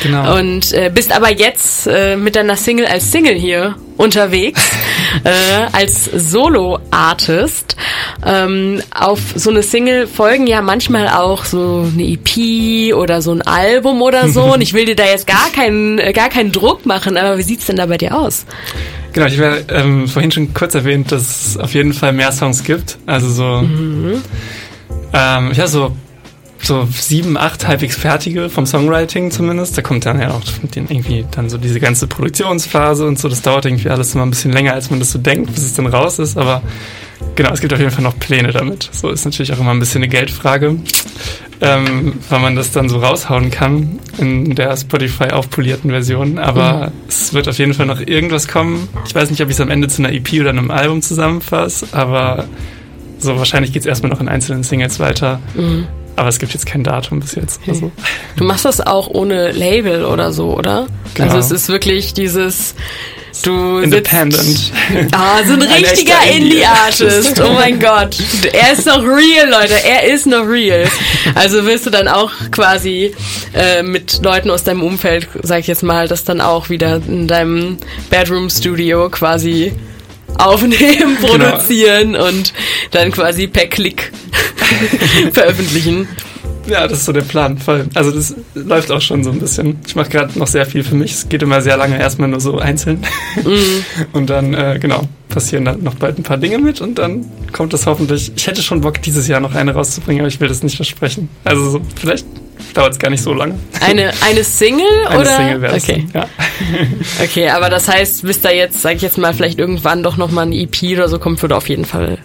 Genau. 0.02 0.38
Und 0.38 0.72
äh, 0.72 0.90
bist 0.94 1.14
aber 1.14 1.32
jetzt 1.32 1.86
mit 2.16 2.36
deiner 2.36 2.56
Single 2.56 2.86
als 2.86 3.10
Single 3.12 3.34
hier 3.34 3.76
unterwegs 3.96 4.60
äh, 5.24 5.30
als 5.72 6.04
Solo-Artist. 6.04 7.76
Ähm, 8.24 8.80
auf 8.94 9.20
so 9.34 9.50
eine 9.50 9.62
Single 9.62 10.06
folgen 10.06 10.46
ja 10.46 10.62
manchmal 10.62 11.08
auch 11.08 11.44
so 11.44 11.88
eine 11.92 12.02
EP 12.04 12.94
oder 12.94 13.22
so 13.22 13.32
ein 13.32 13.42
Album 13.42 14.02
oder 14.02 14.28
so. 14.28 14.42
Und 14.54 14.60
ich 14.60 14.72
will 14.72 14.84
dir 14.84 14.96
da 14.96 15.04
jetzt 15.04 15.26
gar 15.26 15.50
keinen, 15.54 15.98
äh, 15.98 16.12
gar 16.12 16.28
keinen 16.28 16.52
Druck 16.52 16.86
machen, 16.86 17.16
aber 17.16 17.38
wie 17.38 17.42
sieht's 17.42 17.66
denn 17.66 17.76
da 17.76 17.86
bei 17.86 17.98
dir 17.98 18.16
aus? 18.16 18.46
Genau, 19.12 19.26
ich 19.26 19.38
habe 19.38 19.64
ähm, 19.70 20.08
vorhin 20.08 20.30
schon 20.30 20.52
kurz 20.52 20.74
erwähnt, 20.74 21.10
dass 21.10 21.46
es 21.46 21.56
auf 21.56 21.72
jeden 21.72 21.94
Fall 21.94 22.12
mehr 22.12 22.32
Songs 22.32 22.64
gibt. 22.64 22.98
Also 23.06 23.30
so, 23.30 23.62
mhm. 23.62 24.22
ähm, 25.14 25.52
ja, 25.54 25.66
so 25.66 25.96
so 26.62 26.88
sieben, 26.90 27.36
acht 27.36 27.66
halbwegs 27.66 27.96
fertige 27.96 28.48
vom 28.48 28.66
Songwriting 28.66 29.30
zumindest. 29.30 29.76
Da 29.76 29.82
kommt 29.82 30.06
dann 30.06 30.20
ja 30.20 30.30
auch 30.30 30.42
irgendwie 30.72 31.24
dann 31.30 31.48
so 31.48 31.58
diese 31.58 31.80
ganze 31.80 32.06
Produktionsphase 32.06 33.06
und 33.06 33.18
so. 33.18 33.28
Das 33.28 33.42
dauert 33.42 33.66
irgendwie 33.66 33.88
alles 33.90 34.14
immer 34.14 34.24
ein 34.24 34.30
bisschen 34.30 34.52
länger, 34.52 34.72
als 34.72 34.90
man 34.90 34.98
das 34.98 35.12
so 35.12 35.18
denkt, 35.18 35.54
bis 35.54 35.64
es 35.64 35.74
dann 35.74 35.86
raus 35.86 36.18
ist. 36.18 36.36
Aber 36.36 36.62
genau, 37.34 37.52
es 37.52 37.60
gibt 37.60 37.72
auf 37.72 37.78
jeden 37.78 37.90
Fall 37.90 38.02
noch 38.02 38.18
Pläne 38.18 38.52
damit. 38.52 38.88
So 38.92 39.10
ist 39.10 39.24
natürlich 39.24 39.52
auch 39.52 39.60
immer 39.60 39.70
ein 39.70 39.78
bisschen 39.78 40.02
eine 40.02 40.08
Geldfrage, 40.08 40.76
ähm, 41.60 42.14
weil 42.28 42.40
man 42.40 42.56
das 42.56 42.72
dann 42.72 42.88
so 42.88 42.98
raushauen 42.98 43.50
kann 43.50 44.00
in 44.18 44.54
der 44.54 44.76
Spotify 44.76 45.30
aufpolierten 45.30 45.90
Version. 45.90 46.38
Aber 46.38 46.88
mhm. 46.88 46.92
es 47.08 47.32
wird 47.32 47.48
auf 47.48 47.58
jeden 47.58 47.74
Fall 47.74 47.86
noch 47.86 48.00
irgendwas 48.00 48.48
kommen. 48.48 48.88
Ich 49.06 49.14
weiß 49.14 49.30
nicht, 49.30 49.42
ob 49.42 49.48
ich 49.48 49.54
es 49.54 49.60
am 49.60 49.70
Ende 49.70 49.88
zu 49.88 50.02
einer 50.02 50.12
EP 50.12 50.32
oder 50.40 50.50
einem 50.50 50.70
Album 50.70 51.02
zusammenfasse, 51.02 51.88
aber 51.92 52.46
so 53.18 53.38
wahrscheinlich 53.38 53.72
geht 53.72 53.80
es 53.80 53.86
erstmal 53.86 54.10
noch 54.10 54.20
in 54.20 54.28
einzelnen 54.28 54.62
Singles 54.62 55.00
weiter. 55.00 55.40
Mhm. 55.54 55.86
Aber 56.16 56.28
es 56.28 56.38
gibt 56.38 56.52
jetzt 56.54 56.66
kein 56.66 56.82
Datum 56.82 57.20
bis 57.20 57.34
jetzt. 57.34 57.60
Also. 57.68 57.92
Du 58.36 58.44
machst 58.44 58.64
das 58.64 58.80
auch 58.80 59.08
ohne 59.08 59.52
Label 59.52 60.04
oder 60.04 60.32
so, 60.32 60.54
oder? 60.56 60.86
Genau. 61.14 61.34
Also 61.34 61.54
es 61.54 61.62
ist 61.62 61.68
wirklich 61.68 62.14
dieses 62.14 62.74
Du 63.42 63.78
Independent. 63.80 64.72
Ah, 65.12 65.44
so 65.46 65.52
ein 65.52 65.62
richtiger 65.82 66.22
Indie-Artist. 66.34 67.38
Oh 67.42 67.52
mein 67.52 67.78
Gott. 67.78 68.16
Er 68.52 68.72
ist 68.72 68.86
noch 68.86 69.02
real, 69.02 69.50
Leute. 69.50 69.74
Er 69.84 70.04
ist 70.04 70.26
noch 70.26 70.46
real. 70.48 70.88
Also 71.34 71.66
wirst 71.66 71.84
du 71.84 71.90
dann 71.90 72.08
auch 72.08 72.30
quasi 72.50 73.14
äh, 73.52 73.82
mit 73.82 74.22
Leuten 74.24 74.50
aus 74.50 74.64
deinem 74.64 74.82
Umfeld, 74.82 75.28
sag 75.42 75.60
ich 75.60 75.66
jetzt 75.66 75.82
mal, 75.82 76.08
das 76.08 76.24
dann 76.24 76.40
auch 76.40 76.70
wieder 76.70 76.96
in 77.06 77.28
deinem 77.28 77.76
Bedroom-Studio 78.08 79.10
quasi 79.10 79.72
aufnehmen, 80.38 81.16
Genau. 81.20 81.28
produzieren 81.50 82.16
und 82.16 82.52
dann 82.92 83.10
quasi 83.12 83.46
per 83.46 83.66
Klick 83.66 84.12
veröffentlichen. 85.32 86.08
Ja, 86.66 86.88
das 86.88 86.98
ist 86.98 87.04
so 87.04 87.12
der 87.12 87.22
Plan. 87.22 87.58
Voll. 87.58 87.86
Also 87.94 88.10
das 88.10 88.34
läuft 88.54 88.90
auch 88.90 89.00
schon 89.00 89.22
so 89.22 89.30
ein 89.30 89.38
bisschen. 89.38 89.78
Ich 89.86 89.94
mache 89.94 90.08
gerade 90.08 90.36
noch 90.38 90.48
sehr 90.48 90.66
viel 90.66 90.82
für 90.82 90.96
mich. 90.96 91.12
Es 91.12 91.28
geht 91.28 91.42
immer 91.42 91.60
sehr 91.60 91.76
lange, 91.76 91.98
erstmal 91.98 92.28
nur 92.28 92.40
so 92.40 92.58
einzeln. 92.58 93.04
Und 94.12 94.30
dann, 94.30 94.52
äh, 94.52 94.78
genau, 94.80 95.04
passieren 95.28 95.64
dann 95.64 95.82
noch 95.82 95.94
bald 95.94 96.18
ein 96.18 96.22
paar 96.22 96.38
Dinge 96.38 96.58
mit 96.58 96.80
und 96.80 96.98
dann 96.98 97.26
kommt 97.52 97.74
das 97.74 97.84
hoffentlich. 97.84 98.32
Ich 98.36 98.46
hätte 98.46 98.62
schon 98.62 98.80
Bock, 98.80 99.02
dieses 99.02 99.28
Jahr 99.28 99.38
noch 99.40 99.54
eine 99.54 99.74
rauszubringen, 99.74 100.22
aber 100.22 100.28
ich 100.28 100.40
will 100.40 100.48
das 100.48 100.62
nicht 100.62 100.76
versprechen. 100.76 101.28
Also 101.44 101.72
so, 101.72 101.80
vielleicht 101.94 102.24
dauert 102.72 102.92
es 102.92 102.98
gar 102.98 103.10
nicht 103.10 103.22
so 103.22 103.34
lange. 103.34 103.58
Eine, 103.80 104.12
eine 104.26 104.44
Single 104.44 104.86
Eine 105.08 105.20
oder? 105.20 105.36
Single 105.36 105.60
wäre 105.60 105.74
okay. 105.76 106.06
dann, 106.10 106.22
ja. 106.22 106.28
Okay, 107.22 107.50
aber 107.50 107.68
das 107.68 107.86
heißt, 107.86 108.22
bis 108.22 108.40
da 108.40 108.50
jetzt, 108.50 108.80
sag 108.80 108.96
ich 108.96 109.02
jetzt 109.02 109.18
mal, 109.18 109.34
vielleicht 109.34 109.58
irgendwann 109.58 110.02
doch 110.02 110.16
nochmal 110.16 110.46
ein 110.46 110.52
EP 110.52 110.82
oder 110.94 111.08
so 111.08 111.18
kommt, 111.18 111.42
würde 111.42 111.54
auf 111.54 111.68
jeden 111.68 111.84
Fall 111.84 112.16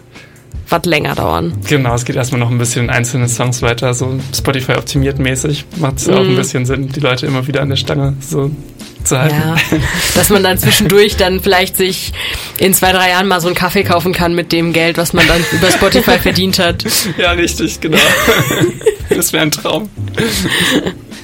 was 0.72 0.86
länger 0.86 1.16
dauern. 1.16 1.54
Genau, 1.68 1.94
es 1.96 2.06
geht 2.06 2.16
erstmal 2.16 2.40
noch 2.40 2.50
ein 2.50 2.58
bisschen 2.58 2.86
in 2.86 2.90
einzelne 2.90 3.28
Songs 3.28 3.62
weiter, 3.62 3.94
so 3.94 4.20
Spotify 4.36 4.74
optimiert 4.74 5.20
mäßig. 5.20 5.66
Macht 5.78 5.98
es 5.98 6.10
auch 6.10 6.22
Mhm. 6.24 6.30
ein 6.32 6.36
bisschen 6.36 6.66
Sinn, 6.66 6.90
die 6.90 7.00
Leute 7.00 7.26
immer 7.26 7.46
wieder 7.48 7.62
an 7.62 7.70
der 7.70 7.76
Stange 7.76 8.14
so 8.22 8.52
zu 9.04 9.18
halten. 9.18 9.36
Ja, 9.36 9.56
dass 10.16 10.30
man 10.30 10.44
dann 10.44 10.58
zwischendurch 10.58 11.18
dann 11.18 11.40
vielleicht 11.42 11.76
sich 11.78 12.12
in 12.60 12.74
zwei, 12.74 12.92
drei 12.92 13.10
Jahren 13.10 13.28
mal 13.28 13.42
so 13.42 13.48
einen 13.48 13.56
Kaffee 13.56 13.84
kaufen 13.84 14.14
kann 14.14 14.36
mit 14.36 14.52
dem 14.52 14.74
Geld, 14.74 14.98
was 14.98 15.14
man 15.14 15.28
dann 15.28 15.44
über 15.52 15.70
Spotify 15.72 16.18
verdient 16.22 16.60
hat. 16.60 16.84
Ja, 17.18 17.32
richtig, 17.32 17.80
genau. 17.82 17.98
das 19.10 19.34
wäre 19.34 19.44
ein 19.44 19.52
Traum. 19.52 19.90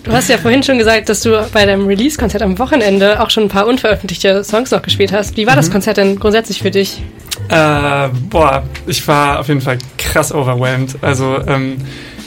Du 0.03 0.11
hast 0.13 0.29
ja 0.29 0.37
vorhin 0.37 0.63
schon 0.63 0.77
gesagt, 0.77 1.09
dass 1.09 1.21
du 1.21 1.47
bei 1.51 1.65
deinem 1.65 1.85
Release-Konzert 1.85 2.41
am 2.41 2.57
Wochenende 2.59 3.21
auch 3.21 3.29
schon 3.29 3.43
ein 3.43 3.49
paar 3.49 3.67
unveröffentlichte 3.67 4.43
Songs 4.43 4.71
noch 4.71 4.81
gespielt 4.81 5.11
hast. 5.11 5.35
Wie 5.37 5.45
war 5.47 5.55
das 5.55 5.69
Konzert 5.69 5.97
denn 5.97 6.17
grundsätzlich 6.17 6.61
für 6.61 6.71
dich? 6.71 7.01
Äh, 7.49 8.09
boah, 8.29 8.63
ich 8.85 9.07
war 9.07 9.39
auf 9.39 9.47
jeden 9.47 9.61
Fall 9.61 9.77
krass 9.97 10.33
overwhelmed. 10.33 10.97
Also, 11.01 11.39
ähm, 11.47 11.77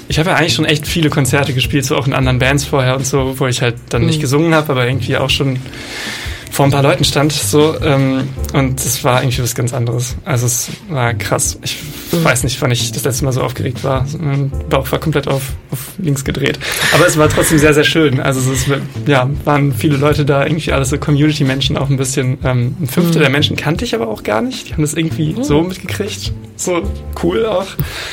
ich 0.09 0.19
habe 0.19 0.31
ja 0.31 0.37
eigentlich 0.37 0.55
schon 0.55 0.65
echt 0.65 0.87
viele 0.87 1.09
Konzerte 1.11 1.53
gespielt, 1.53 1.85
so 1.85 1.97
auch 1.97 2.07
in 2.07 2.15
anderen 2.15 2.39
Bands 2.39 2.65
vorher 2.65 2.97
und 2.97 3.07
so, 3.07 3.39
wo 3.39 3.47
ich 3.47 3.63
halt 3.63 3.77
dann 3.91 4.07
nicht 4.07 4.21
gesungen 4.21 4.55
habe, 4.55 4.73
aber 4.73 4.87
irgendwie 4.87 5.17
auch 5.17 5.31
schon 5.31 5.61
vor 6.51 6.67
ein 6.67 6.73
paar 6.73 6.83
Leuten 6.83 7.05
stand. 7.05 7.33
So, 7.33 7.81
ähm, 7.81 8.29
und 8.53 8.81
es 8.81 9.05
war 9.05 9.23
irgendwie 9.23 9.43
was 9.43 9.55
ganz 9.55 9.73
anderes. 9.73 10.17
Also 10.25 10.47
es 10.47 10.69
war 10.89 11.15
krass. 11.15 11.59
Ich 11.63 11.79
weiß 12.13 12.45
nicht, 12.45 12.61
wann 12.61 12.71
ich 12.71 12.91
das 12.93 13.05
letzte 13.05 13.25
Mal 13.25 13.33
so 13.33 13.43
aufgeregt 13.43 13.85
war. 13.85 14.05
Mein 14.19 14.51
Bauch 14.69 14.91
war 14.91 14.99
komplett 14.99 15.29
auf, 15.29 15.43
auf 15.71 15.79
links 15.99 16.25
gedreht. 16.25 16.59
Aber 16.93 17.07
es 17.07 17.17
war 17.17 17.29
trotzdem 17.29 17.59
sehr, 17.59 17.73
sehr 17.73 17.85
schön. 17.85 18.21
Also 18.21 18.41
es 18.41 18.67
ist, 18.67 18.69
ja, 19.07 19.31
waren 19.45 19.73
viele 19.73 19.97
Leute 19.97 20.25
da, 20.25 20.45
irgendwie 20.45 20.73
alles 20.73 20.91
so 20.91 20.99
Community-Menschen 20.99 21.77
auch 21.77 21.89
ein 21.89 21.97
bisschen. 21.97 22.39
Ähm, 22.45 22.77
ein 22.81 22.89
Fünftel 22.89 23.21
der 23.21 23.31
Menschen 23.31 23.57
kannte 23.57 23.85
ich 23.85 23.95
aber 23.95 24.09
auch 24.09 24.23
gar 24.23 24.43
nicht. 24.43 24.69
Die 24.69 24.73
haben 24.73 24.83
das 24.83 24.95
irgendwie 24.95 25.37
so 25.43 25.63
mitgekriegt. 25.63 26.33
So 26.57 26.83
cool 27.23 27.47
auch. 27.47 27.67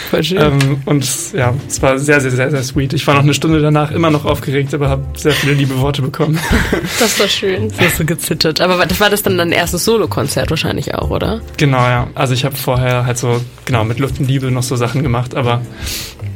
Voll 0.09 0.23
schön. 0.23 0.37
Ähm, 0.37 0.81
und 0.85 1.05
ja, 1.33 1.53
es 1.67 1.81
war 1.81 1.99
sehr, 1.99 2.21
sehr, 2.21 2.31
sehr, 2.31 2.49
sehr 2.49 2.63
sweet. 2.63 2.93
Ich 2.93 3.05
war 3.05 3.15
noch 3.15 3.23
eine 3.23 3.33
Stunde 3.33 3.59
danach 3.61 3.91
immer 3.91 4.09
noch 4.09 4.23
aufgeregt, 4.23 4.73
aber 4.73 4.87
habe 4.87 5.03
sehr 5.15 5.33
viele 5.33 5.53
liebe 5.53 5.77
Worte 5.79 6.01
bekommen. 6.01 6.39
Das 6.99 7.17
doch 7.17 7.27
schön. 7.27 7.69
Du 7.69 7.79
hast 7.79 7.97
so 7.97 8.05
gezittert. 8.27 8.61
Aber 8.61 8.85
das 8.85 8.99
war 8.99 9.09
das 9.09 9.23
dann 9.23 9.37
dein 9.37 9.51
erstes 9.51 9.85
Solo-Konzert 9.85 10.49
wahrscheinlich 10.49 10.93
auch, 10.95 11.09
oder? 11.09 11.41
Genau, 11.57 11.79
ja. 11.79 12.07
Also 12.15 12.33
ich 12.33 12.43
habe 12.45 12.55
vorher 12.55 13.05
halt 13.05 13.17
so, 13.17 13.41
genau, 13.65 13.83
mit 13.83 13.99
Luft 13.99 14.19
und 14.19 14.27
Liebe 14.27 14.51
noch 14.51 14.63
so 14.63 14.75
Sachen 14.75 15.01
gemacht, 15.03 15.35
aber 15.35 15.61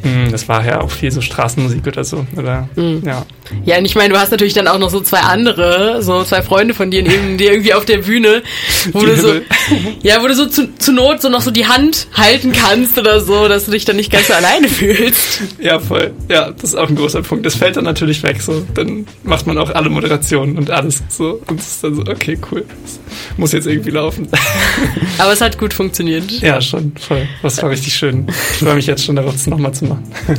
mh, 0.04 0.30
das 0.32 0.48
war 0.48 0.66
ja 0.66 0.82
auch 0.82 0.92
viel 0.92 1.12
so 1.12 1.22
Straßenmusik 1.22 1.86
oder 1.88 2.04
so. 2.04 2.26
Oder, 2.38 2.70
ja. 3.06 3.26
Ja, 3.66 3.78
und 3.78 3.86
ich 3.86 3.96
meine, 3.96 4.14
du 4.14 4.20
hast 4.20 4.32
natürlich 4.32 4.54
dann 4.54 4.68
auch 4.68 4.80
noch 4.80 4.90
so 4.90 5.02
zwei 5.02 5.20
andere, 5.20 6.02
so 6.02 6.24
zwei 6.24 6.42
Freunde 6.42 6.74
von 6.74 6.90
dir 6.90 7.04
neben 7.04 7.38
dir 7.38 7.52
irgendwie 7.52 7.74
auf 7.74 7.84
der 7.84 7.98
Bühne, 7.98 8.44
wo 8.94 9.02
Die 9.02 9.08
du 9.08 9.18
so, 9.18 9.34
ja, 10.04 10.24
wo 10.24 10.28
du 10.28 10.36
so 10.36 10.46
zu, 10.46 10.74
zu 10.78 10.94
Not 10.94 11.22
so 11.22 11.28
noch 11.30 11.42
so 11.42 11.52
die 11.52 11.66
Hand 11.66 12.08
halten 12.14 12.54
kannst 12.54 12.98
oder 12.98 13.20
so, 13.20 13.50
dass 13.50 13.66
du 13.66 13.72
dich 13.72 13.84
dann 13.84 13.98
nicht 13.98 14.12
ganz 14.12 14.28
so 14.28 14.34
alleine 14.34 14.68
fühlst. 14.70 15.42
Ja, 15.60 15.80
voll. 15.80 16.14
Ja, 16.30 16.52
das 16.52 16.64
ist 16.72 16.76
auch 16.76 16.88
ein 16.88 16.96
großer 16.96 17.22
Punkt. 17.24 17.46
Das 17.46 17.56
fällt 17.56 17.76
dann 17.76 17.84
natürlich 17.84 18.24
weg. 18.24 18.42
So, 18.42 18.66
dann 18.74 19.06
macht 19.24 19.48
man 19.48 19.58
auch 19.58 19.70
alle 19.72 19.90
Moderationen 19.90 20.58
und 20.58 20.72
alles 20.72 21.04
so. 21.10 21.42
Und 21.48 21.60
es 21.60 21.81
ist 21.82 21.84
dann 21.84 21.96
so, 21.96 22.12
okay, 22.12 22.38
cool. 22.52 22.64
Das 22.84 23.00
muss 23.38 23.52
jetzt 23.52 23.68
irgendwie 23.68 23.92
laufen. 23.92 24.28
Aber 25.18 25.34
es 25.34 25.42
hat 25.42 25.58
gut 25.58 25.74
funktioniert. 25.74 26.30
ja, 26.42 26.62
schon, 26.62 26.94
voll. 27.00 27.28
Das 27.42 27.62
war 27.62 27.70
richtig 27.70 27.94
schön. 27.94 28.28
Ich 28.28 28.60
freue 28.60 28.76
mich 28.76 28.88
jetzt 28.88 29.06
schon 29.06 29.16
darauf, 29.16 29.34
das 29.34 29.48
nochmal 29.48 29.74
zu 29.74 29.86
machen. 29.86 30.04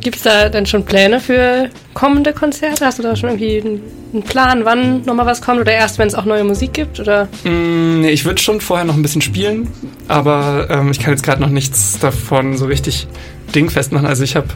Gibt 0.00 0.16
es 0.16 0.22
da 0.22 0.48
denn 0.48 0.66
schon 0.66 0.84
Pläne 0.84 1.20
für 1.20 1.70
kommende 1.94 2.32
Konzerte? 2.32 2.84
Hast 2.84 2.98
du 2.98 3.02
da 3.02 3.16
schon 3.16 3.30
irgendwie 3.30 3.60
einen 3.60 3.80
einen 4.14 4.22
Plan, 4.22 4.64
wann 4.64 5.02
nochmal 5.02 5.26
was 5.26 5.42
kommt? 5.42 5.60
Oder 5.60 5.72
erst, 5.72 5.98
wenn 5.98 6.06
es 6.06 6.14
auch 6.14 6.24
neue 6.24 6.44
Musik 6.44 6.72
gibt? 6.72 7.00
Oder? 7.00 7.28
Mm, 7.42 8.02
nee, 8.02 8.10
ich 8.10 8.24
würde 8.24 8.40
schon 8.40 8.60
vorher 8.60 8.84
noch 8.84 8.94
ein 8.94 9.02
bisschen 9.02 9.22
spielen, 9.22 9.68
aber 10.06 10.68
ähm, 10.70 10.92
ich 10.92 11.00
kann 11.00 11.12
jetzt 11.12 11.24
gerade 11.24 11.42
noch 11.42 11.48
nichts 11.48 11.98
davon 11.98 12.56
so 12.56 12.66
richtig 12.66 13.08
dingfest 13.54 13.90
machen. 13.90 14.06
Also 14.06 14.22
ich 14.22 14.36
habe 14.36 14.46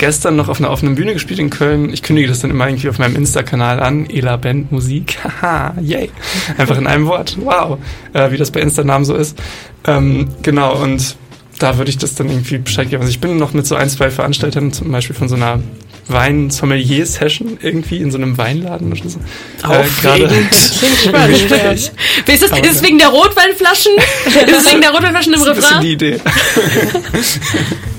gestern 0.00 0.34
noch 0.34 0.48
auf 0.48 0.58
einer 0.58 0.70
offenen 0.70 0.96
Bühne 0.96 1.12
gespielt 1.12 1.38
in 1.38 1.50
Köln. 1.50 1.92
Ich 1.92 2.02
kündige 2.02 2.26
das 2.26 2.40
dann 2.40 2.50
immer 2.50 2.66
irgendwie 2.66 2.88
auf 2.88 2.98
meinem 2.98 3.14
Insta-Kanal 3.14 3.78
an. 3.80 4.08
Ela 4.10 4.36
Band 4.36 4.72
Musik. 4.72 5.18
Haha, 5.42 5.74
yay. 5.80 6.10
Einfach 6.58 6.76
in 6.78 6.88
einem 6.88 7.06
Wort. 7.06 7.36
Wow. 7.40 7.78
Äh, 8.12 8.32
wie 8.32 8.36
das 8.36 8.50
bei 8.50 8.60
Insta-Namen 8.60 9.04
so 9.04 9.14
ist. 9.14 9.38
Ähm, 9.86 10.28
genau, 10.42 10.74
und 10.82 11.16
da 11.58 11.76
würde 11.78 11.90
ich 11.90 11.98
das 11.98 12.14
dann 12.14 12.28
irgendwie 12.28 12.58
Bescheid 12.58 12.88
geben. 12.90 13.02
Also 13.02 13.10
ich 13.10 13.20
bin 13.20 13.36
noch 13.36 13.52
mit 13.52 13.66
so 13.66 13.76
ein, 13.76 13.88
zwei 13.90 14.10
Veranstaltern, 14.10 14.72
zum 14.72 14.90
Beispiel 14.90 15.14
von 15.14 15.28
so 15.28 15.36
einer 15.36 15.60
Wein-Sommelier-Session 16.08 17.58
irgendwie 17.62 17.98
in 17.98 18.10
so 18.10 18.18
einem 18.18 18.36
Weinladen 18.38 18.90
oder 18.90 19.08
so. 19.08 19.18
Äh, 19.18 19.84
gerade- 20.02 20.24
Aufregend. 20.24 20.54
Spannend. 21.04 21.50
ja. 21.50 21.70
Ist 21.72 21.92
es, 22.26 22.42
ist 22.42 22.74
es 22.76 22.82
wegen 22.82 22.98
der 22.98 23.08
Rotweinflaschen? 23.08 23.92
ist 24.26 24.36
es 24.36 24.70
wegen 24.70 24.80
der 24.80 24.90
Rotweinflaschen 24.90 25.34
im 25.34 25.44
Das 25.44 25.58
ist 25.58 25.64
Refrain? 25.64 25.80
die 25.82 25.92
Idee. 25.92 26.20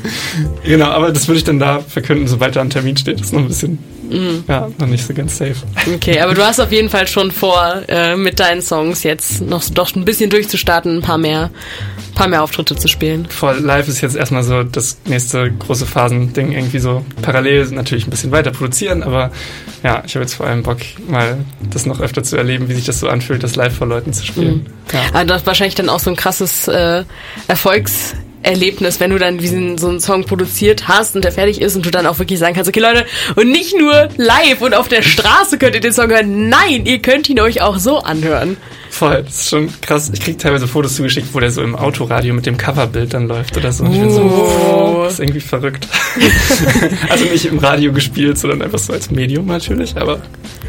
genau, 0.63 0.88
aber 0.88 1.12
das 1.12 1.27
würde 1.27 1.38
ich 1.39 1.43
dann 1.43 1.60
da 1.60 1.79
verkünden, 1.79 2.27
sobald 2.27 2.55
da 2.55 2.62
ein 2.62 2.70
Termin 2.70 2.98
steht. 2.98 3.20
Das 3.20 3.27
ist 3.27 3.34
noch 3.34 3.41
ein 3.41 3.48
bisschen, 3.48 3.79
Mhm. 4.12 4.43
ja, 4.48 4.70
noch 4.77 4.88
nicht 4.88 5.05
so 5.05 5.13
ganz 5.13 5.38
safe. 5.38 5.55
Okay, 5.96 6.20
aber 6.20 6.34
du 6.34 6.43
hast 6.46 6.60
auf 6.60 6.72
jeden 6.72 6.89
Fall 6.89 7.08
schon 7.08 7.31
vor, 7.31 7.84
äh, 7.88 8.15
mit 8.15 8.39
deinen 8.39 8.62
Songs 8.62 9.03
jetzt 9.03 9.41
noch 9.41 9.63
doch 9.70 9.96
ein 9.96 10.05
bisschen 10.05 10.29
durchzustarten, 10.29 10.98
ein 10.98 11.01
paar 11.01 11.17
mehr, 11.17 11.50
paar 12.13 12.27
mehr 12.27 12.43
Auftritte 12.43 12.75
zu 12.75 12.88
spielen. 12.88 13.25
Voll 13.27 13.60
live 13.60 13.88
ist 13.88 14.01
jetzt 14.01 14.15
erstmal 14.15 14.43
so 14.43 14.63
das 14.63 14.98
nächste 15.05 15.50
große 15.51 15.86
Phasending 15.86 16.51
irgendwie 16.51 16.79
so 16.79 17.05
parallel 17.22 17.67
natürlich 17.72 18.05
ein 18.05 18.10
bisschen 18.10 18.31
weiter 18.31 18.51
produzieren, 18.51 19.01
aber 19.03 19.31
ja, 19.84 20.03
ich 20.05 20.13
habe 20.15 20.24
jetzt 20.24 20.34
vor 20.34 20.46
allem 20.46 20.63
Bock, 20.63 20.79
mal 21.08 21.38
das 21.70 21.86
noch 21.86 22.01
öfter 22.01 22.22
zu 22.24 22.36
erleben, 22.36 22.67
wie 22.70 22.74
sich 22.74 22.86
das 22.86 23.00
so 23.00 23.08
anfühlt, 23.08 23.43
das 23.43 23.55
live 23.55 23.75
vor 23.75 23.88
Leuten 23.88 24.12
zu 24.13 24.25
spielen. 24.25 24.65
Ja. 24.91 25.00
Aber 25.13 25.25
das 25.25 25.41
ist 25.41 25.48
wahrscheinlich 25.48 25.75
dann 25.75 25.89
auch 25.89 26.00
so 26.00 26.10
ein 26.10 26.15
krasses 26.15 26.67
äh, 26.67 27.05
Erfolgserlebnis, 28.43 29.00
wenn 29.00 29.12
du 29.12 29.19
dann 29.19 29.38
diesen, 29.38 29.77
so 29.77 29.89
einen 29.89 30.00
Song 30.00 30.24
produziert 30.25 30.88
hast 30.88 31.15
und 31.15 31.24
der 31.24 31.31
fertig 31.31 31.62
ist 31.62 31.75
und 31.75 31.86
du 31.86 31.91
dann 31.91 32.05
auch 32.05 32.19
wirklich 32.19 32.39
sagen 32.39 32.55
kannst, 32.55 32.69
okay 32.69 32.79
Leute, 32.79 33.05
und 33.36 33.50
nicht 33.51 33.77
nur 33.77 34.10
live 34.17 34.62
und 34.62 34.74
auf 34.74 34.88
der 34.88 35.01
Straße 35.01 35.57
könnt 35.57 35.75
ihr 35.75 35.81
den 35.81 35.93
Song 35.93 36.10
hören, 36.10 36.50
nein, 36.50 36.86
ihr 36.86 37.00
könnt 37.00 37.29
ihn 37.29 37.39
euch 37.39 37.62
auch 37.62 37.77
so 37.77 38.00
anhören. 38.00 38.57
Voll, 38.89 39.24
das 39.24 39.36
ist 39.36 39.50
schon 39.50 39.69
krass. 39.81 40.12
Ich 40.13 40.19
krieg 40.19 40.38
teilweise 40.38 40.67
Fotos 40.67 40.95
zugeschickt, 40.95 41.27
wo 41.33 41.39
der 41.39 41.50
so 41.50 41.62
im 41.62 41.75
Autoradio 41.75 42.33
mit 42.33 42.45
dem 42.45 42.57
Coverbild 42.57 43.13
dann 43.13 43.27
läuft 43.27 43.55
oder 43.55 43.71
so. 43.71 43.86
Und 43.86 43.93
ich 43.93 44.00
bin 44.01 44.12
so, 44.12 44.21
Oh. 44.21 45.03
das 45.05 45.13
ist 45.13 45.19
irgendwie 45.21 45.39
verrückt. 45.39 45.88
also 47.10 47.24
nicht 47.25 47.45
im 47.45 47.57
Radio 47.60 47.93
gespielt, 47.93 48.38
sondern 48.38 48.62
einfach 48.62 48.79
so 48.79 48.91
als 48.91 49.10
Medium 49.10 49.45
natürlich, 49.45 49.95
aber 49.95 50.19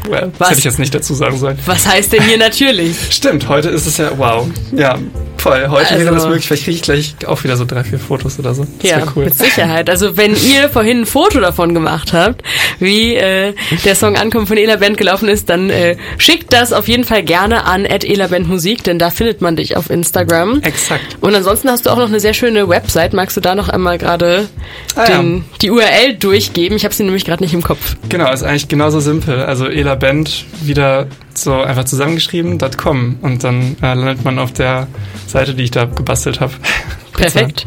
well, 0.09 0.31
das 0.31 0.39
Was? 0.39 0.49
hätte 0.51 0.59
ich 0.59 0.65
jetzt 0.65 0.79
nicht 0.79 0.95
dazu 0.95 1.13
sagen 1.13 1.37
sollen. 1.37 1.59
Was 1.65 1.85
heißt 1.85 2.13
denn 2.13 2.23
hier 2.23 2.37
natürlich? 2.37 2.95
Stimmt, 3.09 3.49
heute 3.49 3.69
ist 3.69 3.87
es 3.87 3.97
ja, 3.97 4.11
wow. 4.17 4.47
Ja, 4.71 4.97
voll. 5.43 5.67
Heute 5.69 5.91
wäre 5.99 6.09
Also- 6.09 6.13
das 6.13 6.25
möglich. 6.25 6.47
Vielleicht 6.47 6.63
kriege 6.63 6.75
ich 6.77 6.81
gleich 6.81 7.15
auch 7.27 7.43
wieder 7.43 7.57
so 7.57 7.65
drei, 7.65 7.83
vier 7.83 7.99
Fotos 7.99 8.39
oder 8.39 8.53
so. 8.53 8.65
Das 8.81 8.89
Ja, 8.89 8.97
wäre 8.97 9.07
cool. 9.15 9.25
mit 9.25 9.35
Sicherheit. 9.35 9.89
Also 9.89 10.17
wenn 10.17 10.31
ihr 10.31 10.69
vorhin 10.69 11.01
ein 11.01 11.05
Foto 11.05 11.39
davon 11.39 11.73
gemacht 11.73 12.13
habt, 12.13 12.41
wie 12.79 13.15
äh, 13.15 13.53
der 13.85 13.95
Song 13.95 14.15
Ankommen 14.15 14.47
von 14.47 14.57
Ela 14.57 14.77
Band 14.77 14.97
gelaufen 14.97 15.27
ist, 15.29 15.49
dann 15.49 15.69
äh, 15.69 15.97
schickt 16.17 16.53
das 16.53 16.71
auf 16.73 16.87
jeden 16.87 17.03
Fall 17.03 17.23
gerne 17.23 17.65
an 17.65 17.85
@elabandmusik, 17.85 18.83
denn 18.83 18.97
da 18.99 19.09
findet 19.09 19.41
man 19.41 19.55
dich 19.55 19.75
auf 19.77 19.89
Instagram. 19.89 20.61
Exakt. 20.61 21.17
Und 21.21 21.35
ansonsten 21.35 21.69
hast 21.69 21.85
du 21.85 21.89
auch 21.89 21.97
noch 21.97 22.07
eine 22.07 22.19
sehr 22.19 22.33
schöne 22.33 22.69
Website. 22.69 23.13
Magst 23.13 23.35
du 23.37 23.41
da 23.41 23.53
noch 23.55 23.69
einmal 23.69 23.97
gerade 23.97 24.47
Ah, 24.95 25.09
ja. 25.09 25.23
die 25.61 25.69
URL 25.71 26.15
durchgeben? 26.19 26.77
Ich 26.77 26.85
habe 26.85 26.93
sie 26.95 27.03
nämlich 27.03 27.25
gerade 27.25 27.43
nicht 27.43 27.53
im 27.53 27.61
Kopf. 27.63 27.95
Genau, 28.09 28.31
ist 28.31 28.43
eigentlich 28.43 28.67
genauso 28.69 28.99
simpel. 28.99 29.43
Also 29.43 29.67
Ela 29.67 29.95
Band 29.95 30.45
wieder 30.61 31.07
so 31.37 31.53
einfach 31.53 31.85
zusammengeschrieben, 31.85 32.57
.com. 32.77 33.17
Und 33.21 33.43
dann 33.43 33.77
äh, 33.81 33.93
landet 33.93 34.23
man 34.23 34.39
auf 34.39 34.53
der 34.53 34.87
Seite, 35.27 35.53
die 35.53 35.63
ich 35.63 35.71
da 35.71 35.85
gebastelt 35.85 36.39
habe. 36.39 36.53
Perfekt. 37.13 37.65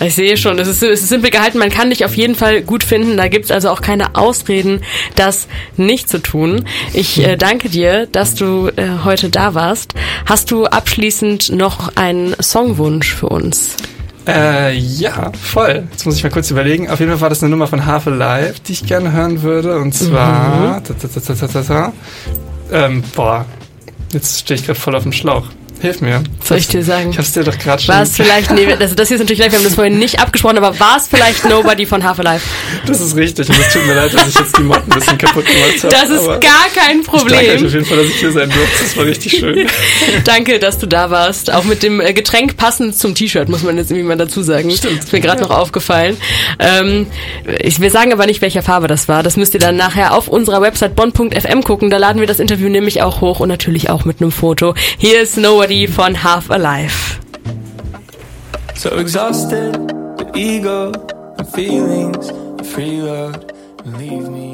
Ich 0.00 0.14
sehe 0.14 0.36
schon, 0.36 0.58
es 0.58 0.68
ist, 0.68 0.82
es 0.82 1.02
ist 1.02 1.08
simpel 1.08 1.30
gehalten, 1.30 1.58
man 1.58 1.70
kann 1.70 1.88
dich 1.88 2.04
auf 2.04 2.14
jeden 2.14 2.34
Fall 2.34 2.60
gut 2.62 2.84
finden. 2.84 3.16
Da 3.16 3.28
gibt's 3.28 3.50
also 3.50 3.70
auch 3.70 3.80
keine 3.80 4.14
Ausreden, 4.14 4.82
das 5.14 5.48
nicht 5.76 6.08
zu 6.08 6.20
tun. 6.20 6.66
Ich 6.92 7.24
äh, 7.24 7.36
danke 7.36 7.70
dir, 7.70 8.06
dass 8.06 8.34
du 8.34 8.68
äh, 8.76 9.04
heute 9.04 9.30
da 9.30 9.54
warst. 9.54 9.94
Hast 10.26 10.50
du 10.50 10.66
abschließend 10.66 11.50
noch 11.52 11.96
einen 11.96 12.34
Songwunsch 12.42 13.14
für 13.14 13.28
uns? 13.28 13.76
Äh, 14.26 14.76
ja, 14.76 15.30
voll. 15.40 15.84
Jetzt 15.92 16.04
muss 16.04 16.16
ich 16.16 16.24
mal 16.24 16.30
kurz 16.30 16.50
überlegen. 16.50 16.90
Auf 16.90 16.98
jeden 16.98 17.12
Fall 17.12 17.20
war 17.20 17.28
das 17.30 17.42
eine 17.42 17.50
Nummer 17.50 17.68
von 17.68 17.86
Half 17.86 18.06
Alive, 18.08 18.54
die 18.66 18.72
ich 18.72 18.84
gerne 18.84 19.12
hören 19.12 19.42
würde. 19.42 19.78
Und 19.78 19.94
zwar. 19.94 20.78
Mhm. 20.78 20.84
Ta, 20.84 20.94
ta, 20.94 21.62
ta, 21.62 21.92
ähm, 22.72 23.02
boah, 23.14 23.44
jetzt 24.12 24.40
stehe 24.40 24.58
ich 24.58 24.66
gerade 24.66 24.78
voll 24.78 24.94
auf 24.94 25.02
dem 25.02 25.12
Schlauch. 25.12 25.46
Hilf 25.80 26.00
mir. 26.00 26.22
Soll 26.42 26.58
ich 26.58 26.68
dir 26.68 26.82
sagen? 26.82 27.10
Ich 27.10 27.18
hab's 27.18 27.32
dir 27.32 27.44
doch 27.44 27.58
gerade 27.58 27.82
schon. 27.82 27.94
War 27.94 28.02
es 28.02 28.16
vielleicht, 28.16 28.50
nee, 28.50 28.66
das, 28.78 28.94
das 28.94 29.08
hier 29.08 29.16
ist 29.16 29.20
natürlich 29.20 29.40
live, 29.40 29.52
wir 29.52 29.58
haben 29.58 29.64
das 29.64 29.74
vorhin 29.74 29.98
nicht 29.98 30.20
abgesprochen, 30.20 30.56
aber 30.56 30.78
war 30.80 30.96
es 30.96 31.06
vielleicht 31.06 31.44
Nobody 31.44 31.84
von 31.84 32.02
Half 32.02 32.18
Alive? 32.18 32.40
Das 32.86 33.00
ist 33.00 33.14
richtig 33.14 33.48
und 33.48 33.58
es 33.58 33.72
tut 33.72 33.86
mir 33.86 33.94
leid, 33.94 34.14
dass 34.14 34.28
ich 34.28 34.34
jetzt 34.34 34.56
die 34.56 34.62
Mod 34.62 34.78
ein 34.78 34.94
bisschen 34.94 35.18
kaputt 35.18 35.44
gemacht 35.44 35.84
habe. 35.84 35.88
Das 35.88 36.08
ist 36.08 36.26
gar 36.26 36.68
kein 36.74 37.02
Problem. 37.02 37.40
Ich 37.40 37.46
danke 37.46 37.52
euch 37.52 37.66
auf 37.66 37.72
jeden 37.72 37.84
Fall, 37.84 37.96
dass 37.98 38.06
ich 38.06 38.16
hier 38.16 38.32
sein 38.32 38.48
durfte. 38.48 38.84
Das 38.84 38.96
war 38.96 39.04
richtig 39.04 39.32
schön. 39.38 39.66
danke, 40.24 40.58
dass 40.58 40.78
du 40.78 40.86
da 40.86 41.10
warst. 41.10 41.52
Auch 41.52 41.64
mit 41.64 41.82
dem 41.82 42.00
äh, 42.00 42.12
Getränk 42.14 42.56
passend 42.56 42.96
zum 42.96 43.14
T-Shirt, 43.14 43.48
muss 43.48 43.62
man 43.62 43.76
jetzt 43.76 43.90
irgendwie 43.90 44.08
mal 44.08 44.16
dazu 44.16 44.42
sagen. 44.42 44.70
Stimmt. 44.70 45.04
Ist 45.04 45.12
mir 45.12 45.20
gerade 45.20 45.42
ja. 45.42 45.48
noch 45.48 45.56
aufgefallen. 45.56 46.16
Ähm, 46.58 47.06
ich, 47.60 47.80
wir 47.80 47.90
sagen 47.90 48.12
aber 48.12 48.26
nicht, 48.26 48.40
welcher 48.40 48.62
Farbe 48.62 48.86
das 48.88 49.08
war. 49.08 49.22
Das 49.22 49.36
müsst 49.36 49.52
ihr 49.54 49.60
dann 49.60 49.76
nachher 49.76 50.14
auf 50.14 50.28
unserer 50.28 50.62
Website 50.62 50.96
bonn.fm 50.96 51.62
gucken. 51.62 51.90
Da 51.90 51.98
laden 51.98 52.20
wir 52.20 52.26
das 52.26 52.38
Interview 52.38 52.68
nämlich 52.68 53.02
auch 53.02 53.20
hoch 53.20 53.40
und 53.40 53.48
natürlich 53.48 53.90
auch 53.90 54.04
mit 54.04 54.20
einem 54.20 54.32
Foto. 54.32 54.74
Hier 54.98 55.20
ist 55.20 55.36
Nobody 55.36 55.65
von 55.66 56.14
Half 56.14 56.48
alive. 56.50 57.18
So 58.76 58.90
exhausted, 58.98 59.74
the 60.16 60.30
ego, 60.36 60.92
the 61.36 61.44
feelings, 61.44 62.28
the 62.56 62.62
free 62.62 63.02
love, 63.02 63.50
leave 63.84 64.28
me. 64.28 64.45